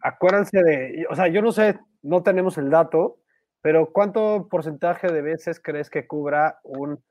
acuérdense 0.00 0.58
de, 0.62 1.04
o 1.10 1.14
sea, 1.14 1.28
yo 1.28 1.42
no 1.42 1.52
sé, 1.52 1.78
no 2.00 2.22
tenemos 2.22 2.56
el 2.56 2.70
dato, 2.70 3.18
pero 3.60 3.92
¿cuánto 3.92 4.48
porcentaje 4.50 5.12
de 5.12 5.20
veces 5.20 5.60
crees 5.62 5.90
que 5.90 6.06
cubra 6.06 6.60
un, 6.64 7.04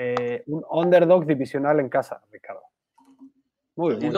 eh, 0.00 0.44
un 0.46 0.64
underdog 0.70 1.26
divisional 1.26 1.80
en 1.80 1.88
casa, 1.88 2.22
Ricardo? 2.30 2.62
Muy 3.74 3.96
bien. 3.96 4.12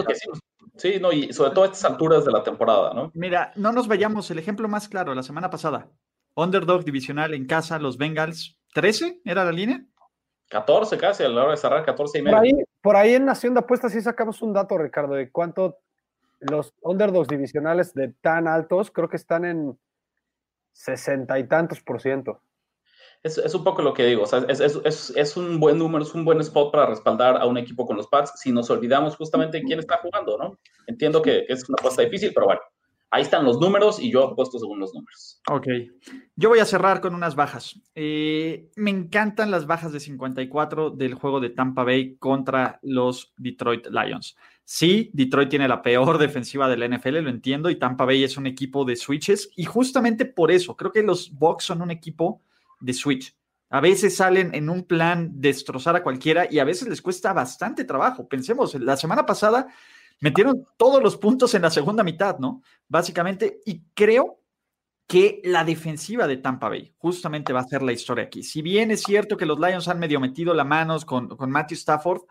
sí. 0.77 1.01
no, 1.01 1.11
y 1.11 1.33
sobre 1.33 1.53
todo 1.53 1.65
a 1.65 1.67
estas 1.69 1.85
alturas 1.87 2.27
de 2.27 2.33
la 2.33 2.43
temporada, 2.43 2.93
¿no? 2.93 3.11
Mira, 3.15 3.53
no 3.57 3.73
nos 3.73 3.89
vayamos, 3.89 4.31
el 4.31 4.39
ejemplo 4.39 4.69
más 4.69 4.91
claro, 4.91 5.15
la 5.15 5.23
semana 5.23 5.49
pasada, 5.49 5.89
underdog 6.35 6.85
divisional 6.85 7.33
en 7.33 7.47
casa, 7.47 7.79
los 7.79 7.97
Bengals, 7.97 8.59
¿13 8.75 9.23
era 9.25 9.43
la 9.43 9.53
línea? 9.53 9.83
14 10.51 10.99
casi, 10.99 11.23
a 11.23 11.31
la 11.31 11.45
hora 11.45 11.53
de 11.53 11.57
cerrar 11.57 11.83
14 11.83 12.19
y 12.19 12.23
medio. 12.23 12.37
Por 12.37 12.45
ahí, 12.45 12.53
por 12.83 12.97
ahí 12.97 13.15
en 13.15 13.25
Nación 13.25 13.55
de 13.55 13.61
Apuestas 13.61 13.93
sí 13.93 14.03
sacamos 14.03 14.43
un 14.43 14.53
dato, 14.53 14.77
Ricardo, 14.77 15.15
de 15.15 15.31
cuánto 15.31 15.79
los 16.41 16.75
underdogs 16.83 17.29
divisionales 17.29 17.95
de 17.95 18.09
tan 18.21 18.49
altos, 18.49 18.91
creo 18.91 19.09
que 19.09 19.17
están 19.17 19.47
en 19.47 19.79
sesenta 20.73 21.39
y 21.39 21.49
tantos 21.49 21.81
por 21.81 22.03
ciento. 22.03 22.43
Es, 23.23 23.37
es, 23.37 23.55
un 23.55 23.63
poco 23.63 23.83
lo 23.83 23.93
que 23.93 24.07
digo, 24.07 24.23
o 24.23 24.27
sea, 24.27 24.47
es, 24.49 24.61
es, 24.61 25.13
es, 25.15 25.37
un 25.37 25.61
buen 25.61 25.77
número, 25.77 26.03
es 26.03 26.15
un 26.15 26.25
buen 26.25 26.41
spot 26.41 26.73
para 26.73 26.87
respaldar 26.87 27.37
a 27.37 27.45
un 27.45 27.59
equipo 27.59 27.85
con 27.87 27.99
los 27.99 28.07
Pats 28.07 28.33
si 28.37 28.51
nos 28.51 28.71
olvidamos 28.71 29.15
justamente 29.17 29.63
quién 29.63 29.79
está 29.79 29.99
jugando, 29.99 30.39
¿no? 30.39 30.59
Entiendo 30.87 31.21
que, 31.21 31.45
es 31.47 31.69
una 31.69 31.77
apuesta 31.79 32.01
difícil, 32.01 32.33
pero 32.33 32.47
bueno, 32.47 32.63
ahí 33.11 33.23
están 33.23 33.45
los 33.45 33.61
números 33.61 34.01
y 34.01 34.11
yo 34.11 34.29
apuesto 34.29 34.59
según 34.59 34.81
los 34.81 34.95
números. 34.95 35.41
Ok, 35.51 35.67
yo 36.35 36.49
voy 36.49 36.61
a 36.61 36.65
cerrar 36.65 37.03
con 37.03 37.15
unas 37.15 37.35
bajas. 37.35 37.79
Eh, 37.95 38.71
me 38.77 38.91
encantan 38.91 39.51
las 39.51 39.67
bajas 39.67 39.93
de 39.93 40.01
54 40.01 40.91
del 40.91 41.13
juego 41.13 41.41
de 41.41 41.51
Tampa 41.51 41.85
Bay 41.85 42.17
contra 42.17 42.79
los 42.83 43.35
Detroit 43.37 43.89
Lions. 43.89 44.35
Sí, 44.65 45.11
Detroit 45.13 45.51
tiene 45.51 45.69
la 45.69 45.83
peor 45.83 46.17
defensiva 46.19 46.69
de 46.69 46.77
la 46.77 46.89
NFL, 46.89 47.19
lo 47.19 47.29
entiendo, 47.29 47.69
y 47.69 47.79
Tampa 47.79 48.05
Bay 48.05 48.25
es 48.25 48.37
un 48.37 48.47
equipo 48.47 48.85
de 48.85 48.97
switches, 48.97 49.51
y 49.57 49.65
justamente 49.65 50.25
por 50.25 50.51
eso 50.51 50.77
creo 50.77 50.93
que 50.93 51.03
los 51.03 51.33
Bucks 51.33 51.65
son 51.65 51.83
un 51.83 51.91
equipo 51.91 52.41
de 52.81 52.93
switch. 52.93 53.37
A 53.71 53.81
veces 53.81 54.17
salen 54.17 54.55
en 54.55 54.69
un 54.69 54.85
plan 54.85 55.31
destrozar 55.35 55.95
a 55.95 56.03
cualquiera 56.03 56.49
y 56.51 56.59
a 56.59 56.65
veces 56.65 56.89
les 56.89 57.01
cuesta 57.01 57.33
bastante 57.33 57.85
trabajo. 57.85 58.29
Pensemos, 58.29 58.75
la 58.75 58.97
semana 58.97 59.25
pasada 59.25 59.69
metieron 60.21 60.67
todos 60.77 61.03
los 61.03 61.17
puntos 61.17 61.55
en 61.55 61.63
la 61.63 61.71
segunda 61.71 62.03
mitad, 62.03 62.39
¿no? 62.39 62.63
Básicamente, 62.89 63.61
y 63.65 63.83
creo 63.95 64.41
que 65.07 65.41
la 65.45 65.65
defensiva 65.65 66.27
de 66.27 66.37
Tampa 66.37 66.69
Bay 66.69 66.95
justamente 66.99 67.53
va 67.53 67.61
a 67.61 67.65
ser 67.65 67.83
la 67.83 67.93
historia 67.93 68.25
aquí. 68.25 68.43
Si 68.43 68.63
bien 68.63 68.91
es 68.91 69.03
cierto 69.03 69.37
que 69.37 69.47
los 69.47 69.59
Lions 69.59 69.89
han 69.89 69.99
medio 69.99 70.21
metido 70.21 70.55
la 70.55 70.65
manos 70.65 71.05
con, 71.05 71.29
con 71.29 71.51
Matthew 71.51 71.77
Stafford, 71.77 72.23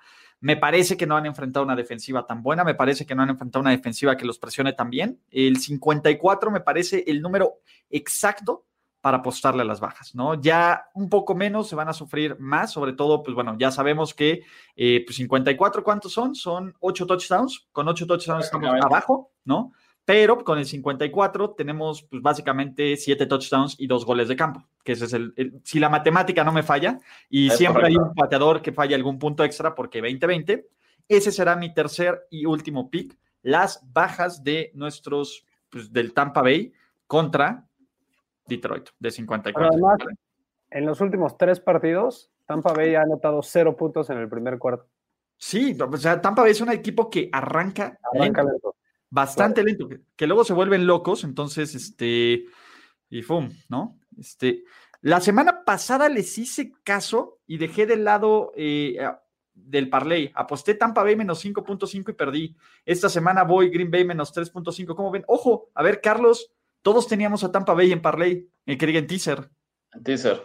me 0.42 0.56
parece 0.56 0.96
que 0.96 1.06
no 1.06 1.18
han 1.18 1.26
enfrentado 1.26 1.66
una 1.66 1.76
defensiva 1.76 2.26
tan 2.26 2.42
buena, 2.42 2.64
me 2.64 2.76
parece 2.76 3.06
que 3.06 3.16
no 3.16 3.24
han 3.24 3.30
enfrentado 3.30 3.62
una 3.62 3.72
defensiva 3.72 4.16
que 4.16 4.26
los 4.26 4.40
presione 4.40 4.74
tan 4.74 4.90
bien. 4.90 5.22
El 5.30 5.58
54 5.58 6.52
me 6.52 6.62
parece 6.62 7.04
el 7.08 7.22
número 7.22 7.60
exacto 7.90 8.66
para 9.02 9.18
apostarle 9.18 9.62
a 9.62 9.66
las 9.66 9.80
bajas, 9.80 10.14
¿no? 10.14 10.34
Ya 10.36 10.90
un 10.94 11.10
poco 11.10 11.34
menos 11.34 11.70
se 11.70 11.76
van 11.76 11.88
a 11.88 11.94
sufrir 11.94 12.38
más, 12.40 12.72
sobre 12.72 12.94
todo, 12.94 13.24
pues 13.24 13.34
bueno, 13.34 13.56
ya 13.58 13.72
sabemos 13.72 14.14
que 14.14 14.44
eh, 14.76 15.04
pues 15.06 15.16
54, 15.16 15.84
¿cuántos 15.84 16.12
son? 16.12 16.36
Son 16.36 16.74
8 16.80 17.08
touchdowns, 17.08 17.68
con 17.72 17.88
8 17.88 18.08
touchdowns 18.08 18.46
estamos 18.46 18.70
abajo, 18.82 19.32
¿no? 19.46 19.72
Pero 20.04 20.44
con 20.44 20.58
el 20.58 20.66
54 20.66 21.52
tenemos 21.52 22.04
pues 22.04 22.22
básicamente 22.22 22.98
7 22.98 23.26
touchdowns 23.26 23.76
y 23.80 23.88
2 23.88 24.06
goles 24.06 24.28
de 24.28 24.36
campo, 24.36 24.66
que 24.84 24.94
ese 24.94 25.06
es 25.06 25.14
el, 25.14 25.62
si 25.64 25.80
la 25.80 25.90
matemática 25.90 26.44
no 26.44 26.52
me 26.52 26.64
falla, 26.64 27.00
y 27.30 27.50
siempre 27.52 27.88
hay 27.88 27.96
un 27.96 28.14
pateador 28.14 28.62
que 28.62 28.74
falla 28.74 28.96
algún 28.96 29.18
punto 29.18 29.44
extra 29.44 29.76
porque 29.76 30.02
20-20, 30.02 30.66
ese 31.08 31.32
será 31.32 31.56
mi 31.56 31.74
tercer 31.74 32.28
y 32.30 32.46
último 32.46 32.90
pick, 32.90 33.18
las 33.44 33.82
bajas 33.94 34.44
de 34.44 34.72
nuestros, 34.74 35.46
pues 35.70 35.94
del 35.94 36.14
Tampa 36.14 36.42
Bay 36.42 36.74
contra 37.08 37.69
Detroit, 38.50 38.90
de 39.00 39.12
54. 39.12 39.72
además, 39.72 39.98
en 40.72 40.86
los 40.86 41.00
últimos 41.02 41.38
tres 41.38 41.60
partidos, 41.60 42.32
Tampa 42.46 42.74
Bay 42.74 42.96
ha 42.96 43.04
anotado 43.04 43.42
cero 43.42 43.78
puntos 43.78 44.10
en 44.10 44.18
el 44.18 44.28
primer 44.28 44.58
cuarto. 44.58 44.88
Sí, 45.38 45.78
o 45.80 45.98
sea, 45.98 46.20
Tampa 46.20 46.42
Bay 46.42 46.52
es 46.52 46.62
un 46.62 46.72
equipo 46.72 47.10
que 47.10 47.30
arranca, 47.32 47.98
lento 48.14 48.76
bastante 49.10 49.64
lento, 49.64 49.90
que, 50.16 50.28
luego 50.28 50.44
se 50.44 50.54
vuelven 50.54 50.86
locos, 50.86 51.24
entonces, 51.24 51.74
este, 51.74 52.46
y 53.10 53.22
¡fum! 53.24 53.50
¿no? 53.68 53.98
Este, 54.18 54.64
la 55.02 55.22
semana 55.22 55.64
pasada 55.66 56.10
les 56.10 56.38
hice 56.38 56.74
caso 56.84 57.40
y 57.48 57.58
dejé 57.58 57.86
de 57.86 57.96
lado 57.96 58.52
eh, 58.56 58.98
del 59.54 59.90
parlay. 59.90 60.32
Aposté 60.36 60.74
Tampa 60.74 61.04
Bay 61.04 61.16
menos 61.16 61.44
5.5 61.44 62.10
y 62.10 62.14
perdí. 62.14 62.58
Esta 62.86 63.10
semana 63.10 63.44
voy 63.44 63.70
Green 63.70 63.90
Bay 63.90 64.04
menos 64.04 64.36
3.5. 64.36 64.96
¿Cómo 64.96 65.10
ven? 65.10 65.24
Ojo, 65.28 65.70
a 65.74 65.84
ver, 65.84 66.02
Carlos, 66.02 66.52
todos 66.82 67.08
teníamos 67.08 67.44
a 67.44 67.52
Tampa 67.52 67.74
Bay 67.74 67.92
en 67.92 68.02
parlay, 68.02 68.50
en 68.66 68.78
que 68.78 68.86
diga 68.86 69.00
en 69.00 69.08
teaser. 69.08 69.50
En 69.94 70.04
teaser. 70.04 70.42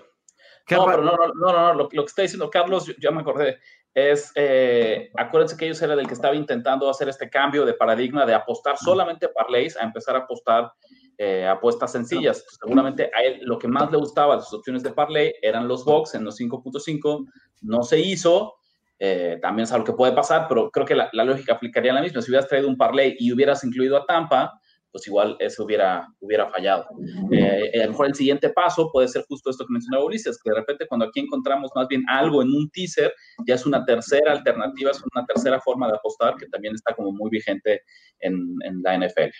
No, 0.71 0.87
pero 0.87 1.03
no, 1.03 1.13
no, 1.17 1.29
no, 1.35 1.53
no, 1.53 1.75
lo, 1.75 1.89
que 1.89 1.99
está 1.99 2.23
diciendo 2.23 2.49
Carlos, 2.49 2.95
ya 2.99 3.11
me 3.11 3.21
acordé 3.21 3.59
es, 3.95 4.33
eh, 4.35 5.11
acuérdense 5.17 5.57
que 5.57 5.67
ellos 5.67 5.81
eran 5.81 5.99
el 6.01 6.09
que 6.09 6.15
estaba 6.15 6.35
intentando 6.35 6.91
hacer 6.91 7.09
este 7.09 7.31
cambio 7.31 7.65
de 7.65 7.75
paradigma 7.75 8.27
de 8.27 8.35
apostar 8.35 8.77
solamente 8.77 9.29
parlays 9.29 9.77
a 9.77 9.85
empezar 9.85 10.17
a 10.17 10.21
apostar 10.21 10.73
eh, 11.17 11.47
apuestas 11.47 11.93
sencillas. 11.93 12.45
Seguramente 12.61 13.11
a 13.17 13.23
él 13.23 13.39
lo 13.43 13.57
que 13.57 13.69
más 13.69 13.91
le 13.93 13.99
gustaba 13.99 14.37
de 14.37 14.43
sus 14.43 14.55
opciones 14.55 14.83
de 14.83 14.91
parlay 14.91 15.33
eran 15.41 15.69
los 15.69 15.85
box 15.85 16.17
en 16.17 16.25
los 16.25 16.41
5.5, 16.41 17.25
no 17.63 17.83
se 17.85 18.01
hizo. 18.01 18.55
Eh, 18.99 19.39
también 19.41 19.65
es 19.65 19.73
algo 19.73 19.85
que 19.85 19.93
puede 19.93 20.13
pasar, 20.13 20.47
pero 20.49 20.71
creo 20.71 20.87
que 20.87 20.97
la, 20.97 21.09
la, 21.13 21.25
lógica 21.25 21.55
aplicaría 21.55 21.93
la 21.93 22.03
misma. 22.03 22.21
Si 22.21 22.31
hubieras 22.31 22.49
traído 22.49 22.69
un 22.69 22.77
parlay 22.77 23.15
y 23.19 23.33
hubieras 23.33 23.63
incluido 23.63 23.97
a 23.97 24.07
Tampa, 24.07 24.61
pues 24.95 25.09
igual 25.09 25.37
eso 25.41 25.65
hubiera, 25.65 26.07
hubiera 26.21 26.47
fallado. 26.47 26.87
Eh, 27.33 27.81
a 27.83 27.87
lo 27.87 27.91
mejor 27.91 28.07
el 28.07 28.15
siguiente 28.15 28.49
paso 28.51 28.93
puede 28.93 29.09
ser 29.09 29.25
justo 29.29 29.51
esto 29.51 29.67
que 29.67 29.73
mencionaba 29.73 30.05
Ulises, 30.05 30.41
que 30.41 30.51
de 30.51 30.57
repente 30.57 30.87
cuando 30.87 31.07
aquí 31.07 31.19
encontramos 31.19 31.73
más 31.75 31.89
bien 31.89 32.05
algo 32.09 32.43
en 32.43 32.51
un 32.51 32.71
teaser, 32.71 33.13
ya 33.45 33.57
es 33.57 33.67
una 33.67 33.85
tercera 33.85 34.31
alternativa, 34.31 34.93
es 34.93 35.03
una 35.13 35.27
tercera 35.27 35.61
forma 35.61 35.89
de 35.89 35.95
apostar 35.95 36.37
que 36.37 36.47
también 36.47 36.77
está 36.77 36.95
como 36.95 37.11
muy 37.11 37.29
vigente 37.29 37.83
en, 38.21 38.55
en 38.63 38.83
la 38.85 38.97
NFL. 38.97 39.35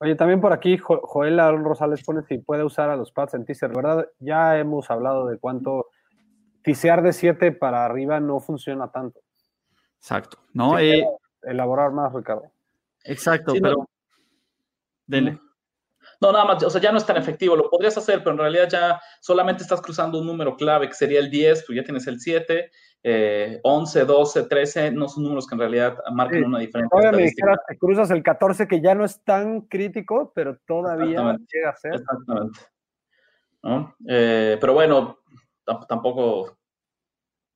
Oye, 0.00 0.16
también 0.16 0.40
por 0.40 0.52
aquí 0.52 0.76
Joel 0.78 1.38
Rosales 1.62 2.02
pone 2.02 2.22
si 2.24 2.38
puede 2.38 2.64
usar 2.64 2.90
a 2.90 2.96
los 2.96 3.12
pads 3.12 3.34
en 3.34 3.44
teaser, 3.44 3.72
¿verdad? 3.72 4.08
Ya 4.18 4.58
hemos 4.58 4.90
hablado 4.90 5.28
de 5.28 5.38
cuánto 5.38 5.90
tisear 6.64 7.02
de 7.02 7.12
7 7.12 7.52
para 7.52 7.84
arriba 7.84 8.18
no 8.18 8.40
funciona 8.40 8.90
tanto. 8.90 9.20
Exacto, 10.00 10.38
¿no? 10.54 10.76
Eh, 10.76 11.06
elaborar 11.42 11.92
más, 11.92 12.12
Ricardo. 12.12 12.50
Exacto, 13.04 13.52
pero... 13.62 13.88
Dele. 15.08 15.40
No, 16.20 16.32
nada 16.32 16.44
más, 16.44 16.62
o 16.62 16.70
sea, 16.70 16.80
ya 16.80 16.92
no 16.92 16.98
es 16.98 17.06
tan 17.06 17.16
efectivo, 17.16 17.56
lo 17.56 17.70
podrías 17.70 17.96
hacer, 17.96 18.18
pero 18.20 18.32
en 18.32 18.38
realidad 18.38 18.68
ya 18.68 19.00
solamente 19.20 19.62
estás 19.62 19.80
cruzando 19.80 20.20
un 20.20 20.26
número 20.26 20.56
clave, 20.56 20.88
que 20.88 20.94
sería 20.94 21.20
el 21.20 21.30
10, 21.30 21.64
pues 21.66 21.76
ya 21.76 21.84
tienes 21.84 22.06
el 22.06 22.20
7, 22.20 22.70
11, 23.62 24.04
12, 24.04 24.42
13, 24.44 24.90
no 24.90 25.08
son 25.08 25.24
números 25.24 25.46
que 25.46 25.54
en 25.54 25.60
realidad 25.60 25.96
marcan 26.12 26.44
una 26.44 26.58
diferencia. 26.58 26.90
Todavía 26.90 27.16
me 27.16 27.24
dijeras 27.24 27.58
que 27.68 27.78
cruzas 27.78 28.10
el 28.10 28.22
14, 28.22 28.66
que 28.66 28.80
ya 28.80 28.94
no 28.94 29.04
es 29.04 29.22
tan 29.22 29.62
crítico, 29.62 30.32
pero 30.34 30.58
todavía 30.66 31.36
llega 31.52 31.70
a 31.70 31.76
ser. 31.76 31.94
Exactamente. 31.94 32.60
Eh, 34.08 34.58
pero 34.60 34.74
bueno, 34.74 35.18
tampoco, 35.88 36.58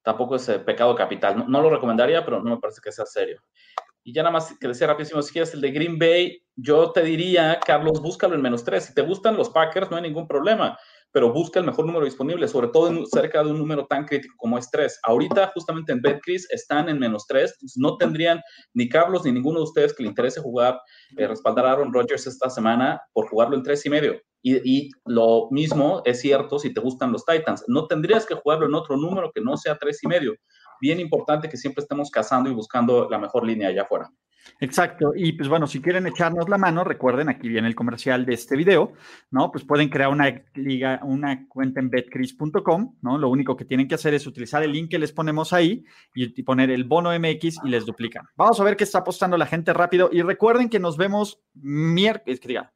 tampoco 0.02 0.36
es 0.36 0.48
pecado 0.64 0.94
capital. 0.94 1.36
No, 1.36 1.48
no, 1.48 1.62
lo 1.62 1.70
recomendaría, 1.70 2.24
pero 2.24 2.42
no 2.42 2.50
me 2.50 2.60
parece 2.60 2.80
que 2.82 2.92
sea 2.92 3.06
serio. 3.06 3.40
Y 4.04 4.12
ya 4.12 4.22
nada 4.22 4.32
más 4.32 4.54
decía 4.60 4.86
rapidísimo, 4.86 5.22
si 5.22 5.32
quieres 5.32 5.54
el 5.54 5.60
de 5.60 5.70
Green 5.70 5.98
Bay, 5.98 6.42
yo 6.56 6.92
te 6.92 7.02
diría, 7.02 7.60
Carlos, 7.64 8.00
búscalo 8.02 8.34
en 8.34 8.42
menos 8.42 8.64
tres. 8.64 8.84
Si 8.84 8.94
te 8.94 9.02
gustan 9.02 9.36
los 9.36 9.50
Packers, 9.50 9.90
no 9.90 9.96
hay 9.96 10.02
ningún 10.02 10.26
problema, 10.26 10.76
pero 11.12 11.32
busca 11.32 11.60
el 11.60 11.66
mejor 11.66 11.86
número 11.86 12.04
disponible, 12.04 12.48
sobre 12.48 12.68
todo 12.68 12.88
en, 12.88 13.06
cerca 13.06 13.44
de 13.44 13.50
un 13.50 13.58
número 13.58 13.86
tan 13.86 14.04
crítico 14.04 14.34
como 14.36 14.58
es 14.58 14.70
tres. 14.70 14.98
Ahorita, 15.04 15.52
justamente 15.54 15.92
en 15.92 16.00
BetCris, 16.00 16.50
están 16.50 16.88
en 16.88 16.98
menos 16.98 17.26
tres. 17.26 17.56
No 17.76 17.96
tendrían 17.96 18.40
ni 18.74 18.88
Carlos 18.88 19.24
ni 19.24 19.32
ninguno 19.32 19.58
de 19.58 19.64
ustedes 19.64 19.94
que 19.94 20.02
le 20.02 20.08
interese 20.08 20.40
jugar, 20.40 20.80
eh, 21.16 21.26
respaldar 21.26 21.66
a 21.66 21.72
Aaron 21.72 21.92
Rodgers 21.92 22.26
esta 22.26 22.50
semana 22.50 23.00
por 23.12 23.28
jugarlo 23.28 23.56
en 23.56 23.62
tres 23.62 23.86
y 23.86 23.90
medio. 23.90 24.20
Y, 24.44 24.90
lo 25.04 25.48
mismo 25.52 26.02
es 26.04 26.20
cierto 26.20 26.58
si 26.58 26.74
te 26.74 26.80
gustan 26.80 27.12
los 27.12 27.24
Titans. 27.24 27.64
No 27.68 27.86
tendrías 27.86 28.26
que 28.26 28.34
jugarlo 28.34 28.66
en 28.66 28.74
otro 28.74 28.96
número 28.96 29.30
que 29.32 29.40
no 29.40 29.56
sea 29.56 29.78
tres 29.78 30.02
y 30.02 30.08
medio 30.08 30.34
bien 30.82 30.98
importante 30.98 31.48
que 31.48 31.56
siempre 31.56 31.80
estemos 31.80 32.10
cazando 32.10 32.50
y 32.50 32.54
buscando 32.54 33.08
la 33.08 33.16
mejor 33.16 33.46
línea 33.46 33.68
allá 33.68 33.82
afuera. 33.82 34.10
Exacto. 34.58 35.12
Y 35.14 35.32
pues 35.34 35.48
bueno, 35.48 35.68
si 35.68 35.80
quieren 35.80 36.08
echarnos 36.08 36.48
la 36.48 36.58
mano, 36.58 36.82
recuerden, 36.82 37.28
aquí 37.28 37.48
viene 37.48 37.68
el 37.68 37.76
comercial 37.76 38.26
de 38.26 38.34
este 38.34 38.56
video, 38.56 38.92
¿no? 39.30 39.52
Pues 39.52 39.64
pueden 39.64 39.88
crear 39.88 40.10
una 40.10 40.42
liga, 40.54 40.98
una 41.04 41.46
cuenta 41.46 41.78
en 41.78 41.88
betcris.com, 41.88 42.96
¿no? 43.00 43.16
Lo 43.16 43.28
único 43.28 43.56
que 43.56 43.64
tienen 43.64 43.86
que 43.86 43.94
hacer 43.94 44.12
es 44.14 44.26
utilizar 44.26 44.64
el 44.64 44.72
link 44.72 44.90
que 44.90 44.98
les 44.98 45.12
ponemos 45.12 45.52
ahí 45.52 45.84
y, 46.16 46.42
poner 46.42 46.72
el 46.72 46.82
bono 46.82 47.16
MX 47.16 47.58
y 47.64 47.68
les 47.68 47.86
duplican. 47.86 48.26
Vamos 48.34 48.58
a 48.58 48.64
ver 48.64 48.76
qué 48.76 48.82
está 48.82 48.98
apostando 48.98 49.36
la 49.36 49.46
gente 49.46 49.72
rápido 49.72 50.10
y 50.12 50.22
recuerden 50.22 50.68
que 50.68 50.80
nos 50.80 50.96
vemos 50.96 51.40
miércoles, 51.54 52.40
que 52.40 52.48
diga, 52.48 52.72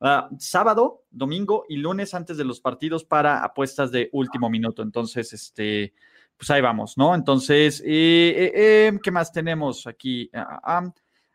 ah, 0.00 0.30
sábado, 0.38 1.04
domingo 1.10 1.66
y 1.68 1.76
lunes 1.76 2.14
antes 2.14 2.38
de 2.38 2.44
los 2.46 2.58
partidos 2.60 3.04
para 3.04 3.44
apuestas 3.44 3.92
de 3.92 4.08
último 4.12 4.48
minuto. 4.48 4.82
Entonces, 4.82 5.34
este 5.34 5.92
pues 6.40 6.48
ahí 6.48 6.62
vamos, 6.62 6.96
¿no? 6.96 7.14
Entonces, 7.14 7.82
eh, 7.84 8.34
eh, 8.34 8.52
eh, 8.54 8.98
¿qué 9.02 9.10
más 9.10 9.30
tenemos 9.30 9.86
aquí? 9.86 10.30
Ah, 10.32 10.58
ah, 10.64 10.92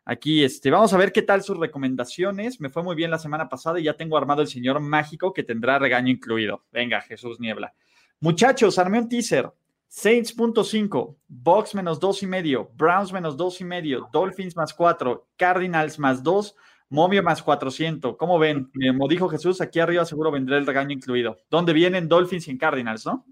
Aquí, 0.08 0.44
este, 0.44 0.72
vamos 0.72 0.94
a 0.94 0.98
ver 0.98 1.12
qué 1.12 1.22
tal 1.22 1.44
sus 1.44 1.58
recomendaciones. 1.58 2.60
Me 2.60 2.70
fue 2.70 2.82
muy 2.82 2.96
bien 2.96 3.12
la 3.12 3.20
semana 3.20 3.48
pasada 3.48 3.80
y 3.80 3.84
ya 3.84 3.96
tengo 3.96 4.18
armado 4.18 4.42
el 4.42 4.48
señor 4.48 4.80
mágico 4.80 5.32
que 5.32 5.44
tendrá 5.44 5.80
regaño 5.80 6.10
incluido. 6.12 6.64
Venga, 6.72 7.02
Jesús 7.02 7.40
Niebla. 7.40 7.74
Muchachos, 8.20 8.78
armé 8.80 9.00
un 9.00 9.10
teaser. 9.10 9.52
Saints.5, 9.88 11.18
Box 11.28 11.76
menos 11.76 12.00
dos 12.00 12.22
y 12.22 12.28
medio, 12.28 12.72
Browns 12.76 13.14
menos 13.14 13.38
dos 13.38 13.62
y 13.62 13.64
medio, 13.64 14.10
Dolphins 14.12 14.56
más 14.56 14.74
cuatro, 14.74 15.30
Cardinals 15.38 15.98
más 16.00 16.22
dos, 16.22 16.56
Momio 16.90 17.24
más 17.24 17.42
400. 17.42 18.16
¿Cómo 18.18 18.38
ven? 18.38 18.72
Como 18.88 19.08
dijo 19.08 19.28
Jesús, 19.28 19.60
aquí 19.60 19.80
arriba 19.80 20.06
seguro 20.06 20.32
vendrá 20.32 20.58
el 20.58 20.68
regaño 20.68 20.92
incluido. 20.92 21.38
¿Dónde 21.50 21.74
vienen 21.74 22.08
Dolphins 22.08 22.48
y 22.48 22.58
Cardinals, 22.58 23.06
no? 23.06 23.26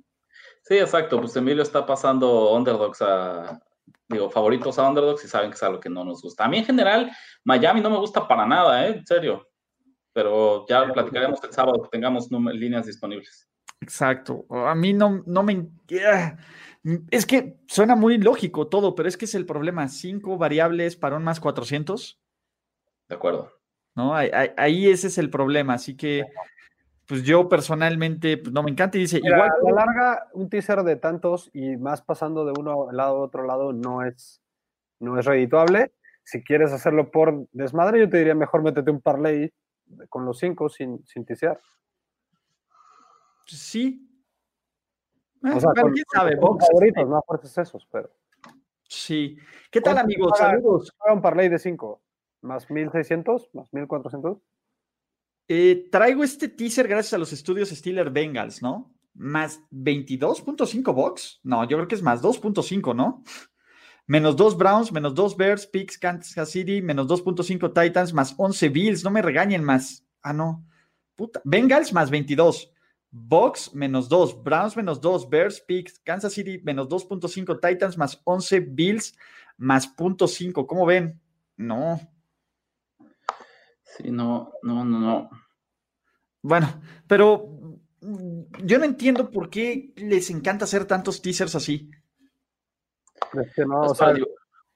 Sí, 0.63 0.77
exacto. 0.77 1.19
Pues 1.19 1.35
Emilio 1.35 1.61
está 1.61 1.85
pasando 1.85 2.53
underdogs 2.53 3.01
a, 3.01 3.61
digo, 4.07 4.29
favoritos 4.29 4.79
a 4.79 4.87
underdogs 4.87 5.23
y 5.25 5.27
saben 5.27 5.49
que 5.49 5.55
es 5.55 5.63
algo 5.63 5.79
que 5.79 5.89
no 5.89 6.03
nos 6.03 6.21
gusta. 6.21 6.45
A 6.45 6.47
mí 6.47 6.57
en 6.57 6.65
general, 6.65 7.11
Miami 7.43 7.81
no 7.81 7.89
me 7.89 7.97
gusta 7.97 8.27
para 8.27 8.45
nada, 8.45 8.87
¿eh? 8.87 8.95
En 8.97 9.05
serio. 9.05 9.47
Pero 10.13 10.65
ya 10.67 10.85
platicaremos 10.93 11.43
el 11.43 11.51
sábado 11.51 11.81
que 11.83 11.89
tengamos 11.89 12.29
líneas 12.31 12.85
disponibles. 12.85 13.49
Exacto. 13.81 14.45
A 14.49 14.73
mí 14.75 14.93
no, 14.93 15.23
no 15.25 15.43
me... 15.43 15.67
Es 17.11 17.25
que 17.25 17.57
suena 17.67 17.95
muy 17.95 18.17
lógico 18.17 18.67
todo, 18.67 18.95
pero 18.95 19.09
es 19.09 19.17
que 19.17 19.25
es 19.25 19.35
el 19.35 19.45
problema. 19.45 19.87
Cinco 19.89 20.37
variables 20.37 20.95
para 20.95 21.17
un 21.17 21.23
más 21.23 21.39
400. 21.39 22.21
De 23.09 23.15
acuerdo. 23.15 23.51
¿No? 23.95 24.15
Ahí, 24.15 24.87
ese 24.87 25.07
es 25.07 25.17
el 25.17 25.29
problema. 25.29 25.73
Así 25.73 25.97
que, 25.97 26.23
pues 27.07 27.23
yo 27.23 27.49
personalmente 27.49 28.37
pues, 28.37 28.53
no 28.53 28.63
me 28.63 28.71
encanta 28.71 28.97
y 28.97 29.01
dice, 29.01 29.17
igual. 29.17 29.49
A 29.49 29.71
la 29.71 29.85
larga, 29.85 30.27
un 30.33 30.49
teaser 30.49 30.83
de 30.83 30.95
tantos 30.95 31.49
y 31.53 31.75
más 31.77 32.01
pasando 32.01 32.45
de 32.45 32.53
uno 32.57 32.91
lado 32.91 33.17
a 33.17 33.21
otro 33.21 33.45
lado 33.45 33.73
no 33.73 34.03
es, 34.03 34.41
no 34.99 35.19
es 35.19 35.25
redituable. 35.25 35.91
Si 36.23 36.43
quieres 36.43 36.71
hacerlo 36.71 37.11
por 37.11 37.47
desmadre, 37.51 37.99
yo 37.99 38.09
te 38.09 38.17
diría 38.17 38.35
mejor 38.35 38.63
métete 38.63 38.91
un 38.91 39.01
parlay 39.01 39.53
con 40.09 40.25
los 40.25 40.39
cinco 40.39 40.69
sin, 40.69 41.05
sin 41.05 41.25
tisear. 41.25 41.59
Sí. 43.45 44.09
O 45.43 45.59
sea, 45.59 45.71
con, 45.73 45.91
quién 45.91 46.05
sabe, 46.13 46.37
favoritos, 46.37 47.09
no 47.09 47.21
fuertes 47.27 47.57
esos, 47.57 47.85
pero. 47.91 48.09
Sí. 48.87 49.37
¿Qué 49.69 49.81
tal, 49.81 49.97
amigos? 49.97 50.37
Saludos. 50.37 50.95
un 51.11 51.21
parlay 51.21 51.49
de 51.49 51.59
cinco. 51.59 52.01
¿Más 52.41 52.69
1600? 52.69 53.49
¿Más 53.53 53.73
1400? 53.73 54.37
Eh, 55.47 55.87
traigo 55.91 56.23
este 56.23 56.47
teaser 56.47 56.87
gracias 56.87 57.13
a 57.13 57.17
los 57.17 57.33
estudios 57.33 57.69
Steeler 57.69 58.09
Bengals, 58.09 58.61
¿no? 58.61 58.93
Más 59.13 59.61
22.5 59.71 60.93
box. 60.93 61.39
No, 61.43 61.63
yo 61.63 61.77
creo 61.77 61.87
que 61.87 61.95
es 61.95 62.01
más 62.01 62.21
2.5, 62.21 62.95
¿no? 62.95 63.23
Menos 64.05 64.35
2 64.35 64.57
Browns, 64.57 64.91
menos 64.91 65.15
2 65.15 65.37
Bears, 65.37 65.67
Picks, 65.67 65.97
Kansas 65.97 66.49
City, 66.49 66.81
menos 66.81 67.07
2.5 67.07 67.73
Titans, 67.73 68.13
más 68.13 68.33
11 68.37 68.69
Bills. 68.69 69.03
No 69.03 69.11
me 69.11 69.21
regañen 69.21 69.63
más. 69.63 70.05
Ah, 70.21 70.33
no. 70.33 70.65
Puta. 71.15 71.41
Bengals 71.45 71.93
más 71.93 72.09
22. 72.09 72.73
Box 73.15 73.75
menos 73.75 74.09
2, 74.09 74.43
Browns 74.43 74.75
menos 74.75 74.99
2, 74.99 75.29
Bears, 75.29 75.61
Picks, 75.61 75.99
Kansas 75.99 76.33
City 76.33 76.59
menos 76.63 76.89
2.5, 76.89 77.59
Titans 77.61 77.95
más 77.95 78.19
11, 78.23 78.59
Bills 78.61 79.15
más 79.55 79.95
0.5. 79.95 80.65
¿Cómo 80.65 80.87
ven? 80.87 81.21
No, 81.55 81.99
Sí, 83.97 84.11
no, 84.11 84.53
no, 84.63 84.83
no, 84.83 84.99
no. 84.99 85.29
Bueno, 86.41 86.81
pero 87.07 87.47
mm, 88.01 88.41
yo 88.63 88.79
no 88.79 88.85
entiendo 88.85 89.29
por 89.29 89.49
qué 89.49 89.93
les 89.95 90.29
encanta 90.29 90.65
hacer 90.65 90.85
tantos 90.85 91.21
teasers 91.21 91.55
así. 91.55 91.89
Es 93.33 93.53
que 93.55 93.65
no, 93.65 93.81
o 93.81 93.95
sea, 93.95 94.13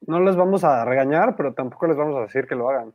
no 0.02 0.20
les 0.22 0.36
vamos 0.36 0.64
a 0.64 0.86
regañar, 0.86 1.36
pero 1.36 1.54
tampoco 1.54 1.88
les 1.88 1.98
vamos 1.98 2.16
a 2.18 2.22
decir 2.22 2.48
que 2.48 2.56
lo 2.56 2.70
hagan. 2.70 2.94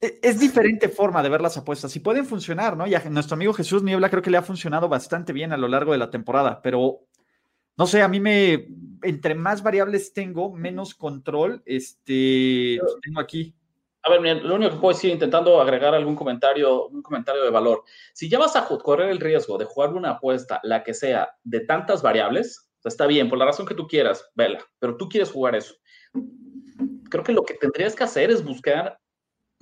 E, 0.00 0.20
es 0.22 0.38
diferente 0.38 0.88
forma 0.88 1.22
de 1.22 1.28
ver 1.28 1.40
las 1.40 1.56
apuestas. 1.56 1.94
Y 1.96 2.00
pueden 2.00 2.24
funcionar, 2.24 2.76
¿no? 2.76 2.86
Y 2.86 2.94
a 2.94 3.02
nuestro 3.10 3.34
amigo 3.34 3.52
Jesús 3.52 3.82
Niebla 3.82 4.10
creo 4.10 4.22
que 4.22 4.30
le 4.30 4.38
ha 4.38 4.42
funcionado 4.42 4.88
bastante 4.88 5.32
bien 5.32 5.52
a 5.52 5.56
lo 5.56 5.68
largo 5.68 5.92
de 5.92 5.98
la 5.98 6.10
temporada, 6.10 6.62
pero 6.62 7.00
no 7.76 7.86
sé, 7.86 8.02
a 8.02 8.08
mí 8.08 8.18
me, 8.18 8.66
entre 9.02 9.34
más 9.34 9.62
variables 9.62 10.12
tengo, 10.12 10.52
menos 10.52 10.94
control 10.94 11.62
este, 11.64 12.80
tengo 13.02 13.20
aquí. 13.20 13.54
A 14.02 14.10
ver, 14.10 14.44
lo 14.44 14.54
único 14.54 14.72
que 14.72 14.78
puedo 14.78 14.94
decir, 14.94 15.10
intentando 15.10 15.60
agregar 15.60 15.94
algún 15.94 16.14
comentario, 16.14 16.86
un 16.86 17.02
comentario 17.02 17.42
de 17.42 17.50
valor. 17.50 17.82
Si 18.14 18.28
ya 18.28 18.38
vas 18.38 18.54
a 18.56 18.64
correr 18.64 19.10
el 19.10 19.20
riesgo 19.20 19.58
de 19.58 19.64
jugar 19.64 19.92
una 19.92 20.10
apuesta, 20.10 20.60
la 20.62 20.82
que 20.84 20.94
sea, 20.94 21.30
de 21.42 21.60
tantas 21.60 22.00
variables, 22.00 22.70
está 22.84 23.06
bien, 23.06 23.28
por 23.28 23.38
la 23.38 23.44
razón 23.44 23.66
que 23.66 23.74
tú 23.74 23.86
quieras, 23.86 24.28
vela, 24.34 24.64
pero 24.78 24.96
tú 24.96 25.08
quieres 25.08 25.30
jugar 25.30 25.56
eso. 25.56 25.74
Creo 27.10 27.24
que 27.24 27.32
lo 27.32 27.42
que 27.42 27.54
tendrías 27.54 27.94
que 27.94 28.04
hacer 28.04 28.30
es 28.30 28.44
buscar 28.44 28.98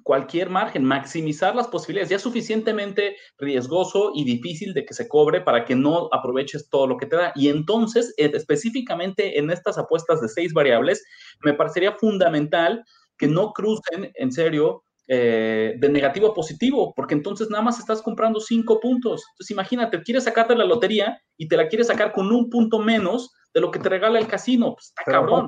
cualquier 0.07 0.51
margen, 0.51 0.85
maximizar 0.85 1.57
las 1.57 1.66
posibilidades. 1.66 2.11
Ya 2.11 2.16
es 2.16 2.22
suficientemente 2.22 3.16
riesgoso 3.38 4.12
y 4.14 4.25
difícil 4.25 4.72
de 4.72 4.85
que 4.85 4.94
se 4.94 5.09
cobre 5.09 5.40
para 5.40 5.64
que 5.64 5.75
no 5.75 6.09
aproveches 6.12 6.68
todo 6.70 6.87
lo 6.87 6.96
que 6.96 7.07
te 7.07 7.16
da. 7.16 7.33
Y 7.35 7.49
entonces, 7.49 8.14
eh, 8.16 8.31
específicamente 8.33 9.37
en 9.37 9.51
estas 9.51 9.79
apuestas 9.79 10.20
de 10.20 10.29
seis 10.29 10.53
variables, 10.53 11.05
me 11.42 11.55
parecería 11.55 11.90
fundamental 11.90 12.85
que 13.16 13.26
no 13.26 13.52
crucen, 13.52 14.12
en 14.14 14.33
serio, 14.33 14.85
eh, 15.09 15.74
de 15.79 15.88
negativo 15.88 16.26
a 16.26 16.35
positivo, 16.35 16.92
porque 16.96 17.14
entonces 17.14 17.48
nada 17.48 17.62
más 17.62 17.79
estás 17.79 18.02
comprando 18.02 18.40
cinco 18.40 18.81
puntos. 18.81 19.24
Entonces 19.33 19.52
imagínate, 19.52 20.02
quieres 20.02 20.24
sacarte 20.24 20.57
la 20.57 20.64
lotería 20.64 21.20
y 21.37 21.46
te 21.46 21.57
la 21.57 21.68
quieres 21.68 21.87
sacar 21.87 22.12
con 22.12 22.33
un 22.33 22.50
punto 22.50 22.81
menos 22.81 23.33
de 23.55 23.61
lo 23.61 23.70
que 23.70 23.79
te 23.79 23.88
regala 23.88 24.18
el 24.18 24.26
casino. 24.26 24.74
Pues 24.74 24.87
está 24.87 25.05
cabrón. 25.05 25.46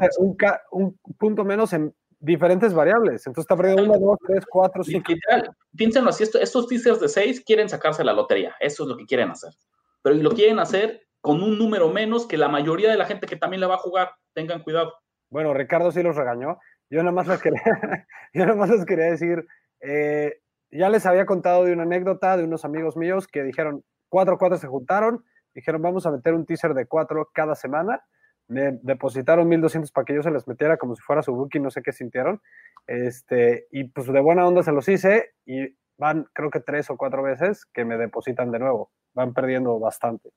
Un, 0.70 0.96
punto 1.18 1.44
menos 1.44 1.72
en 1.72 1.92
diferentes 2.20 2.72
variables. 2.72 3.26
Entonces 3.26 3.50
está 3.50 3.56
perdiendo 3.56 3.82
uno, 3.82 3.98
dos, 3.98 4.18
tres, 4.24 4.44
cuatro, 4.48 4.84
cinco. 4.84 5.12
piénsenlo 5.76 6.10
así, 6.10 6.22
estos 6.22 6.68
teasers 6.68 7.00
de 7.00 7.08
seis 7.08 7.42
quieren 7.44 7.68
sacarse 7.68 8.04
la 8.04 8.12
lotería. 8.12 8.54
Eso 8.60 8.84
es 8.84 8.88
lo 8.88 8.96
que 8.96 9.06
quieren 9.06 9.30
hacer. 9.30 9.50
Pero 10.02 10.14
lo 10.14 10.30
quieren 10.30 10.60
hacer 10.60 11.02
con 11.20 11.42
un 11.42 11.58
número 11.58 11.88
menos 11.88 12.26
que 12.26 12.38
la 12.38 12.48
mayoría 12.48 12.92
de 12.92 12.96
la 12.96 13.06
gente 13.06 13.26
que 13.26 13.34
también 13.34 13.60
la 13.60 13.66
va 13.66 13.74
a 13.74 13.78
jugar. 13.78 14.12
Tengan 14.34 14.62
cuidado. 14.62 14.94
Bueno, 15.30 15.52
Ricardo 15.52 15.90
sí 15.90 16.02
los 16.02 16.16
regañó. 16.16 16.58
Yo 16.90 17.00
nada 17.02 17.12
más 17.12 17.26
les 17.26 17.40
quería, 17.40 17.62
yo 18.32 18.46
nada 18.46 18.66
les 18.66 18.84
quería 18.84 19.06
decir, 19.06 19.46
eh, 19.80 20.40
ya 20.70 20.88
les 20.88 21.06
había 21.06 21.26
contado 21.26 21.64
de 21.64 21.72
una 21.72 21.82
anécdota 21.82 22.36
de 22.36 22.44
unos 22.44 22.64
amigos 22.64 22.96
míos 22.96 23.26
que 23.26 23.42
dijeron, 23.42 23.84
cuatro 24.08 24.38
cuatro 24.38 24.58
se 24.58 24.66
juntaron, 24.66 25.24
dijeron, 25.54 25.82
vamos 25.82 26.06
a 26.06 26.10
meter 26.10 26.34
un 26.34 26.46
teaser 26.46 26.74
de 26.74 26.86
cuatro 26.86 27.30
cada 27.32 27.54
semana. 27.54 28.02
Me 28.48 28.78
depositaron 28.82 29.46
1200 29.46 29.92
para 29.92 30.06
que 30.06 30.14
yo 30.14 30.22
se 30.22 30.30
les 30.30 30.48
metiera 30.48 30.78
como 30.78 30.94
si 30.94 31.02
fuera 31.02 31.22
su 31.22 31.34
bookie, 31.34 31.60
no 31.60 31.70
sé 31.70 31.82
qué 31.82 31.92
sintieron. 31.92 32.40
Este, 32.86 33.66
y 33.70 33.84
pues 33.84 34.06
de 34.06 34.20
buena 34.20 34.46
onda 34.46 34.62
se 34.62 34.72
los 34.72 34.88
hice 34.88 35.32
y 35.44 35.76
van, 35.98 36.26
creo 36.32 36.50
que 36.50 36.60
tres 36.60 36.88
o 36.88 36.96
cuatro 36.96 37.22
veces 37.22 37.66
que 37.66 37.84
me 37.84 37.98
depositan 37.98 38.50
de 38.50 38.58
nuevo. 38.58 38.90
Van 39.12 39.34
perdiendo 39.34 39.78
bastante. 39.78 40.30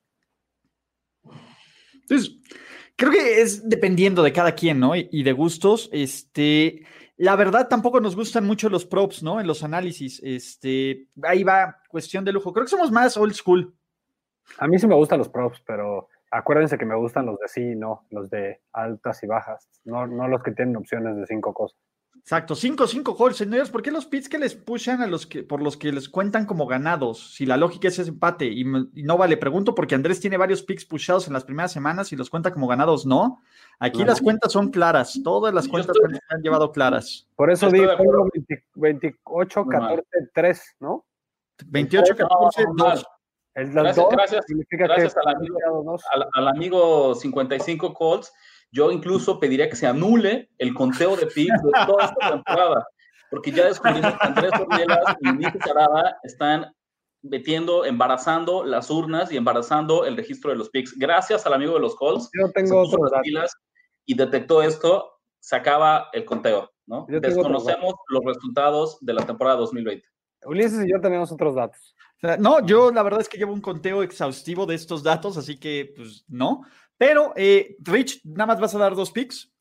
Entonces, 1.94 2.38
creo 3.02 3.12
que 3.12 3.42
es 3.42 3.68
dependiendo 3.68 4.22
de 4.22 4.32
cada 4.32 4.54
quien, 4.54 4.80
¿no? 4.80 4.96
Y, 4.96 5.24
de 5.24 5.34
gustos. 5.34 5.90
Este, 5.92 6.86
la 7.18 7.36
verdad, 7.36 7.68
tampoco 7.68 8.00
nos 8.00 8.16
gustan 8.16 8.46
mucho 8.46 8.70
los 8.70 8.86
props, 8.86 9.24
¿no? 9.24 9.42
En 9.42 9.48
los 9.48 9.64
análisis. 9.64 10.22
Este, 10.24 11.08
ahí 11.24 11.44
va, 11.44 11.78
cuestión 11.90 12.24
de 12.24 12.32
lujo. 12.32 12.54
Creo 12.54 12.66
que 12.66 12.70
somos 12.70 12.92
más 12.92 13.18
old 13.18 13.34
school. 13.34 13.74
A 14.60 14.68
mí 14.68 14.78
sí 14.78 14.86
me 14.86 14.94
gustan 14.94 15.18
los 15.18 15.30
props, 15.30 15.64
pero 15.66 16.10
acuérdense 16.30 16.78
que 16.78 16.86
me 16.86 16.96
gustan 16.96 17.26
los 17.26 17.40
de 17.40 17.48
sí, 17.48 17.76
no, 17.76 18.06
los 18.12 18.30
de 18.30 18.62
altas 18.72 19.24
y 19.24 19.28
bajas, 19.28 19.68
no, 19.84 20.06
no 20.06 20.28
los 20.28 20.44
que 20.44 20.52
tienen 20.52 20.76
opciones 20.76 21.16
de 21.16 21.26
cinco 21.26 21.54
cosas. 21.56 21.80
Exacto, 22.22 22.54
5 22.54 22.86
5 22.86 23.18
calls, 23.18 23.36
señores. 23.36 23.72
¿Por 23.72 23.82
qué 23.82 23.90
los 23.90 24.06
pits 24.06 24.30
que 24.30 24.38
les 24.38 24.54
pushan 24.54 25.02
a 25.02 25.08
los 25.08 25.26
que 25.26 25.42
por 25.44 25.60
los 25.62 25.76
que 25.76 25.92
les 25.92 26.08
cuentan 26.08 26.46
como 26.46 26.68
ganados? 26.68 27.34
Si 27.34 27.48
la 27.48 27.58
lógica 27.58 27.88
es 27.88 27.98
ese 27.98 28.12
empate 28.12 28.46
y, 28.46 28.64
no 28.64 29.18
vale, 29.18 29.38
pregunto 29.38 29.74
porque 29.74 29.96
Andrés 29.96 30.20
tiene 30.20 30.38
varios 30.38 30.62
picks 30.62 30.86
pushados 30.86 31.28
en 31.28 31.34
las 31.34 31.44
primeras 31.44 31.72
semanas 31.72 32.14
y 32.14 32.16
los 32.16 32.30
cuenta 32.30 32.52
como 32.52 32.68
ganados, 32.68 33.08
¿no? 33.08 33.42
Aquí 33.80 34.06
las 34.06 34.22
cuentas 34.22 34.52
son 34.52 34.70
claras, 34.70 35.20
todas 35.24 35.52
las 35.52 35.68
cuentas 35.68 35.98
se 36.00 36.20
han 36.36 36.42
llevado 36.44 36.72
claras. 36.72 37.28
Por 37.36 37.50
eso 37.50 37.72
digo 37.72 37.90
28 38.76 39.66
14 39.66 40.04
3, 40.32 40.76
¿no? 40.80 41.06
28 41.66 42.16
14 42.16 42.66
2. 42.76 43.06
gracias, 43.56 44.06
gracias, 44.12 44.46
gracias 44.70 45.18
al, 45.18 45.36
amigo, 45.36 45.58
al, 46.14 46.28
al, 46.34 46.48
amigo 46.48 47.16
55 47.16 47.94
Colts 47.96 48.32
yo 48.72 48.92
incluso 48.92 49.40
pediría 49.40 49.70
que 49.70 49.76
se 49.76 49.88
anule 49.88 50.50
el 50.58 50.74
conteo 50.74 51.16
de 51.16 51.28
picks 51.28 51.62
de 51.62 51.72
toda 51.86 52.06
esta 52.06 52.32
temporada, 52.32 52.88
porque 53.30 53.52
ya 53.52 53.66
descubrimos 53.66 54.14
que 54.14 54.28
Andrés 54.28 54.52
Ornelas 54.60 55.16
y 55.22 55.32
Nico 55.34 55.58
Sarada 55.66 56.18
están 56.24 56.74
metiendo, 57.22 57.86
embarazando 57.86 58.64
las 58.64 58.90
urnas 58.90 59.32
y 59.32 59.38
embarazando 59.38 60.06
el 60.06 60.18
registro 60.18 60.52
de 60.52 60.58
los 60.58 60.70
picks. 60.70 60.98
Gracias 60.98 61.46
al 61.46 61.54
amigo 61.54 61.74
de 61.74 61.82
los 61.82 61.96
Colts. 61.96 62.30
Yo 62.40 62.52
tengo 62.52 62.82
otros 62.82 63.12
y 64.06 64.16
detectó 64.16 64.62
esto, 64.62 65.12
se 65.40 65.56
acaba 65.56 66.10
el 66.14 66.26
conteo, 66.26 66.72
¿no? 66.88 67.06
Desconocemos 67.08 67.94
los 68.08 68.24
resultados 68.26 68.98
de 69.02 69.14
la 69.14 69.26
temporada 69.26 69.58
2020. 69.58 70.06
Ulises 70.46 70.86
y 70.86 70.92
yo 70.92 71.00
tenemos 71.00 71.32
otros 71.32 71.56
datos. 71.56 71.96
No, 72.40 72.66
yo 72.66 72.92
la 72.92 73.04
verdad 73.04 73.22
es 73.22 73.30
que 73.30 73.38
llevo 73.38 73.54
un 73.54 73.62
conteo 73.62 74.04
exhaustivo 74.04 74.66
de 74.66 74.76
estos 74.76 75.02
datos, 75.02 75.38
así 75.38 75.60
que 75.60 75.94
pues 75.96 76.24
no. 76.28 76.64
Pero, 77.02 77.34
eh, 77.36 77.78
Rich, 77.80 78.22
¿nada 78.26 78.46
más 78.46 78.60
vas 78.60 78.76
a 78.76 78.78
dar 78.78 78.94
dos 78.94 79.10
picks? 79.10 79.52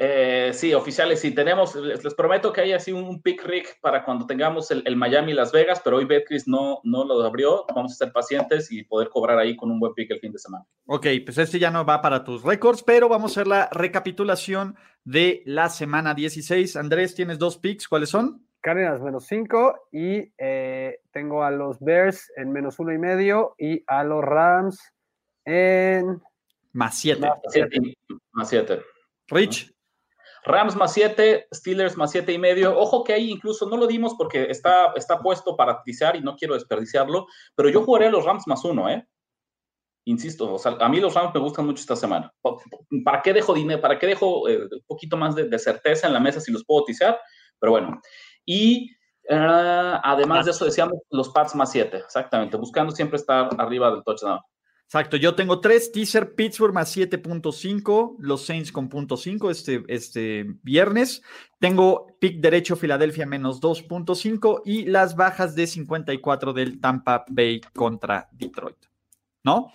Eh, 0.00 0.50
sí, 0.52 0.74
oficiales, 0.74 1.20
sí, 1.20 1.30
tenemos, 1.32 1.76
les, 1.76 2.12
prometo 2.14 2.52
que 2.52 2.60
hay 2.60 2.72
así 2.72 2.90
un, 2.90 3.22
pick 3.22 3.44
rig 3.44 3.66
para 3.80 4.04
cuando 4.04 4.26
tengamos 4.26 4.72
el, 4.72 4.96
Miami 4.96 5.32
Las 5.32 5.52
Vegas, 5.52 5.80
pero 5.84 5.98
hoy 5.98 6.06
Betcris 6.06 6.48
no, 6.48 6.80
no 6.82 7.04
lo 7.04 7.22
abrió, 7.22 7.66
vamos 7.72 7.92
a 7.92 7.94
ser 7.94 8.12
pacientes 8.12 8.72
y 8.72 8.82
poder 8.82 9.10
cobrar 9.10 9.38
ahí 9.38 9.54
con 9.54 9.70
un 9.70 9.78
buen 9.78 9.94
pick 9.94 10.10
el 10.10 10.18
fin 10.18 10.32
de 10.32 10.40
semana. 10.40 10.64
Ok, 10.86 11.06
pues 11.24 11.38
este 11.38 11.60
ya 11.60 11.70
no 11.70 11.84
va 11.84 12.02
para 12.02 12.24
tus 12.24 12.42
récords, 12.42 12.82
pero 12.82 13.08
vamos 13.08 13.30
a 13.30 13.34
hacer 13.34 13.46
la 13.46 13.68
recapitulación 13.70 14.74
de 15.04 15.44
la 15.46 15.68
semana 15.68 16.14
16. 16.14 16.74
Andrés, 16.74 17.14
tienes 17.14 17.38
dos 17.38 17.58
picks, 17.58 17.86
¿cuáles 17.86 18.08
son? 18.08 18.44
Cárdenas 18.60 19.00
menos 19.00 19.24
5 19.26 19.88
y 19.92 20.32
eh, 20.36 20.98
tengo 21.12 21.44
a 21.44 21.52
los 21.52 21.78
Bears 21.78 22.32
en 22.34 22.50
menos 22.50 22.80
uno 22.80 22.92
y 22.92 22.98
medio 22.98 23.54
y 23.56 23.84
a 23.86 24.02
los 24.02 24.24
Rams 24.24 24.80
en 25.44 26.20
más 26.76 26.98
7. 26.98 27.26
Más 28.32 28.48
7. 28.48 28.82
Rich. 29.28 29.72
Rams 30.44 30.76
más 30.76 30.92
7, 30.92 31.48
Steelers 31.52 31.96
más 31.96 32.12
7 32.12 32.32
y 32.32 32.38
medio. 32.38 32.78
Ojo 32.78 33.02
que 33.02 33.14
ahí 33.14 33.30
incluso 33.32 33.68
no 33.68 33.76
lo 33.76 33.86
dimos 33.86 34.14
porque 34.14 34.44
está, 34.48 34.92
está 34.94 35.18
puesto 35.18 35.56
para 35.56 35.82
tizar 35.82 36.14
y 36.14 36.20
no 36.20 36.36
quiero 36.36 36.54
desperdiciarlo, 36.54 37.26
pero 37.56 37.68
yo 37.68 37.82
jugaré 37.82 38.06
a 38.06 38.10
los 38.10 38.24
Rams 38.24 38.46
más 38.46 38.64
1, 38.64 38.90
¿eh? 38.90 39.08
Insisto, 40.04 40.54
o 40.54 40.58
sea, 40.58 40.76
a 40.78 40.88
mí 40.88 41.00
los 41.00 41.14
Rams 41.14 41.34
me 41.34 41.40
gustan 41.40 41.66
mucho 41.66 41.80
esta 41.80 41.96
semana. 41.96 42.32
¿Para 43.04 43.22
qué 43.22 43.32
dejo 43.32 43.54
dinero? 43.54 43.80
¿Para 43.80 43.98
qué 43.98 44.06
dejo 44.06 44.48
eh, 44.48 44.62
un 44.70 44.84
poquito 44.86 45.16
más 45.16 45.34
de, 45.34 45.58
certeza 45.58 46.06
en 46.06 46.12
la 46.12 46.20
mesa 46.20 46.38
si 46.38 46.52
los 46.52 46.64
puedo 46.64 46.84
tizar? 46.84 47.18
Pero 47.58 47.72
bueno. 47.72 48.00
Y 48.44 48.92
uh, 49.28 49.98
además 50.04 50.44
de 50.44 50.52
eso 50.52 50.64
decíamos 50.64 51.00
los 51.10 51.30
Pats 51.30 51.56
más 51.56 51.72
7, 51.72 51.96
exactamente, 51.96 52.56
buscando 52.56 52.92
siempre 52.92 53.16
estar 53.16 53.48
arriba 53.58 53.90
del 53.90 54.04
touchdown. 54.04 54.38
Exacto, 54.86 55.16
yo 55.16 55.34
tengo 55.34 55.60
tres 55.60 55.90
teaser, 55.90 56.36
Pittsburgh 56.36 56.72
más 56.72 56.96
7.5, 56.96 58.16
los 58.20 58.46
Saints 58.46 58.70
con 58.70 58.88
punto 58.88 59.16
.5 59.16 59.50
este, 59.50 59.82
este 59.88 60.46
viernes. 60.62 61.22
Tengo 61.58 62.16
pick 62.20 62.40
derecho 62.40 62.76
Filadelfia 62.76 63.26
menos 63.26 63.60
2.5 63.60 64.62
y 64.64 64.84
las 64.84 65.16
bajas 65.16 65.56
de 65.56 65.66
54 65.66 66.52
del 66.52 66.80
Tampa 66.80 67.24
Bay 67.28 67.60
contra 67.74 68.28
Detroit. 68.30 68.76
¿No? 69.42 69.72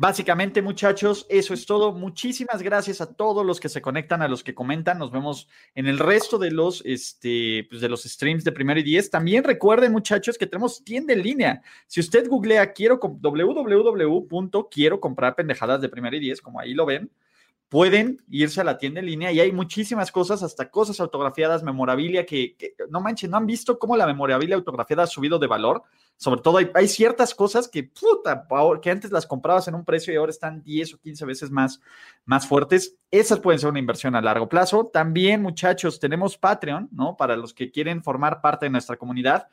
Básicamente, 0.00 0.62
muchachos, 0.62 1.26
eso 1.28 1.52
es 1.52 1.66
todo. 1.66 1.92
Muchísimas 1.92 2.62
gracias 2.62 3.00
a 3.00 3.12
todos 3.14 3.44
los 3.44 3.58
que 3.58 3.68
se 3.68 3.82
conectan, 3.82 4.22
a 4.22 4.28
los 4.28 4.44
que 4.44 4.54
comentan. 4.54 4.96
Nos 4.96 5.10
vemos 5.10 5.48
en 5.74 5.88
el 5.88 5.98
resto 5.98 6.38
de 6.38 6.52
los, 6.52 6.84
este, 6.86 7.66
pues, 7.68 7.80
de 7.80 7.88
los 7.88 8.04
streams 8.04 8.44
de 8.44 8.52
primero 8.52 8.78
y 8.78 8.84
diez. 8.84 9.10
También 9.10 9.42
recuerden, 9.42 9.90
muchachos, 9.90 10.38
que 10.38 10.46
tenemos 10.46 10.84
tienda 10.84 11.14
en 11.14 11.22
línea. 11.24 11.62
Si 11.88 11.98
usted 11.98 12.28
googlea 12.28 12.72
quiero 12.72 13.00
www.quiero 13.02 15.00
comprar 15.00 15.34
pendejadas 15.34 15.80
de 15.80 15.88
primero 15.88 16.14
y 16.14 16.20
diez, 16.20 16.40
como 16.40 16.60
ahí 16.60 16.74
lo 16.74 16.86
ven, 16.86 17.10
pueden 17.68 18.22
irse 18.30 18.60
a 18.60 18.64
la 18.64 18.78
tienda 18.78 19.00
en 19.00 19.06
línea 19.06 19.30
y 19.30 19.40
hay 19.40 19.52
muchísimas 19.52 20.10
cosas, 20.10 20.42
hasta 20.42 20.70
cosas 20.70 21.00
autografiadas, 21.00 21.62
memorabilia, 21.62 22.24
que, 22.24 22.56
no 22.88 23.00
manchen, 23.00 23.30
no 23.30 23.36
han 23.36 23.46
visto 23.46 23.78
cómo 23.78 23.96
la 23.96 24.06
memorabilia 24.06 24.56
autografiada 24.56 25.02
ha 25.02 25.06
subido 25.06 25.38
de 25.38 25.46
valor. 25.46 25.82
Sobre 26.16 26.40
todo 26.40 26.58
hay, 26.74 26.88
ciertas 26.88 27.34
cosas 27.34 27.68
que, 27.68 27.84
puta, 27.84 28.46
que 28.82 28.90
antes 28.90 29.12
las 29.12 29.26
comprabas 29.26 29.68
en 29.68 29.74
un 29.74 29.84
precio 29.84 30.12
y 30.12 30.16
ahora 30.16 30.30
están 30.30 30.62
10 30.64 30.94
o 30.94 30.98
15 30.98 31.24
veces 31.26 31.50
más, 31.50 31.80
más 32.24 32.48
fuertes. 32.48 32.96
Esas 33.10 33.38
pueden 33.38 33.60
ser 33.60 33.70
una 33.70 33.78
inversión 33.78 34.16
a 34.16 34.20
largo 34.20 34.48
plazo. 34.48 34.86
También, 34.86 35.42
muchachos, 35.42 36.00
tenemos 36.00 36.36
Patreon, 36.36 36.88
¿no? 36.90 37.16
Para 37.16 37.36
los 37.36 37.54
que 37.54 37.70
quieren 37.70 38.02
formar 38.02 38.40
parte 38.40 38.66
de 38.66 38.70
nuestra 38.70 38.96
comunidad 38.96 39.46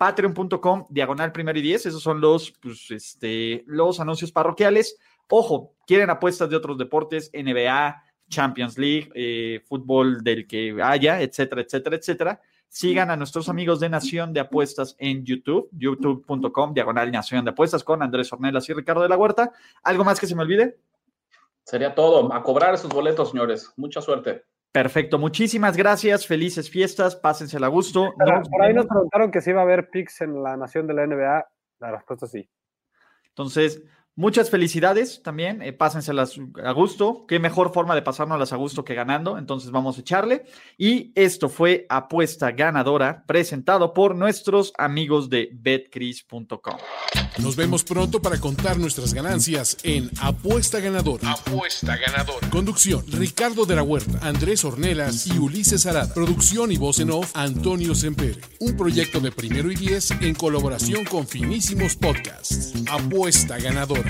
patreon.com, 0.00 0.86
diagonal 0.88 1.30
primero 1.30 1.58
y 1.58 1.60
diez, 1.62 1.84
esos 1.84 2.02
son 2.02 2.22
los, 2.22 2.52
pues, 2.52 2.90
este, 2.90 3.64
los 3.66 4.00
anuncios 4.00 4.32
parroquiales. 4.32 4.96
Ojo, 5.30 5.74
quieren 5.86 6.10
apuestas 6.10 6.50
de 6.50 6.56
otros 6.56 6.76
deportes, 6.76 7.30
NBA, 7.32 8.02
Champions 8.28 8.78
League, 8.78 9.10
eh, 9.14 9.60
fútbol 9.66 10.22
del 10.22 10.46
que 10.46 10.76
haya, 10.82 11.20
etcétera, 11.20 11.62
etcétera, 11.62 11.96
etcétera. 11.96 12.40
Sigan 12.68 13.10
a 13.10 13.16
nuestros 13.16 13.48
amigos 13.48 13.80
de 13.80 13.88
Nación 13.88 14.32
de 14.32 14.40
Apuestas 14.40 14.94
en 14.98 15.24
YouTube, 15.24 15.68
youtube.com, 15.72 16.72
diagonal 16.72 17.10
Nación 17.10 17.44
de 17.44 17.50
Apuestas 17.50 17.82
con 17.82 18.02
Andrés 18.02 18.32
Ornelas 18.32 18.68
y 18.68 18.72
Ricardo 18.72 19.02
de 19.02 19.08
la 19.08 19.16
Huerta. 19.16 19.52
¿Algo 19.82 20.04
más 20.04 20.20
que 20.20 20.26
se 20.26 20.36
me 20.36 20.42
olvide? 20.42 20.78
Sería 21.64 21.94
todo. 21.94 22.32
A 22.32 22.42
cobrar 22.42 22.74
esos 22.74 22.90
boletos, 22.90 23.30
señores. 23.30 23.72
Mucha 23.76 24.00
suerte. 24.00 24.44
Perfecto, 24.72 25.18
muchísimas 25.18 25.76
gracias, 25.76 26.28
felices 26.28 26.70
fiestas, 26.70 27.16
pásensela 27.16 27.66
a 27.66 27.70
gusto. 27.70 28.14
por 28.16 28.62
ahí 28.62 28.72
nos 28.72 28.86
preguntaron 28.86 29.32
que 29.32 29.40
si 29.40 29.50
iba 29.50 29.60
a 29.60 29.64
haber 29.64 29.90
picks 29.90 30.20
en 30.20 30.40
la 30.44 30.56
Nación 30.56 30.86
de 30.86 30.94
la 30.94 31.06
NBA, 31.08 31.48
la 31.80 31.90
respuesta 31.90 32.26
es 32.26 32.32
sí. 32.32 32.48
Entonces, 33.30 33.82
Muchas 34.16 34.50
felicidades 34.50 35.22
también, 35.22 35.62
eh, 35.62 35.72
pásenselas 35.72 36.34
a 36.62 36.72
gusto. 36.72 37.24
Qué 37.28 37.38
mejor 37.38 37.72
forma 37.72 37.94
de 37.94 38.02
pasárnoslas 38.02 38.52
a 38.52 38.56
gusto 38.56 38.84
que 38.84 38.94
ganando. 38.94 39.38
Entonces 39.38 39.70
vamos 39.70 39.96
a 39.96 40.00
echarle. 40.00 40.44
Y 40.76 41.12
esto 41.14 41.48
fue 41.48 41.86
Apuesta 41.88 42.50
Ganadora, 42.50 43.24
presentado 43.26 43.94
por 43.94 44.16
nuestros 44.16 44.72
amigos 44.76 45.30
de 45.30 45.50
betcris.com. 45.52 46.76
Nos 47.38 47.56
vemos 47.56 47.84
pronto 47.84 48.20
para 48.20 48.38
contar 48.38 48.78
nuestras 48.78 49.14
ganancias 49.14 49.76
en 49.84 50.10
Apuesta 50.20 50.80
Ganadora. 50.80 51.30
Apuesta 51.30 51.96
Ganadora. 51.96 52.50
Conducción: 52.50 53.04
Ricardo 53.12 53.64
de 53.64 53.76
la 53.76 53.82
Huerta, 53.84 54.18
Andrés 54.22 54.64
Ornelas 54.64 55.28
y 55.28 55.38
Ulises 55.38 55.86
Arad. 55.86 56.12
Producción 56.12 56.72
y 56.72 56.76
voz 56.76 56.98
en 56.98 57.12
off: 57.12 57.30
Antonio 57.34 57.94
Sempere. 57.94 58.40
Un 58.58 58.76
proyecto 58.76 59.20
de 59.20 59.30
primero 59.30 59.70
y 59.70 59.76
diez 59.76 60.10
en 60.10 60.34
colaboración 60.34 61.04
con 61.04 61.26
Finísimos 61.26 61.94
Podcasts. 61.96 62.74
Apuesta 62.90 63.58
Ganadora. 63.58 64.09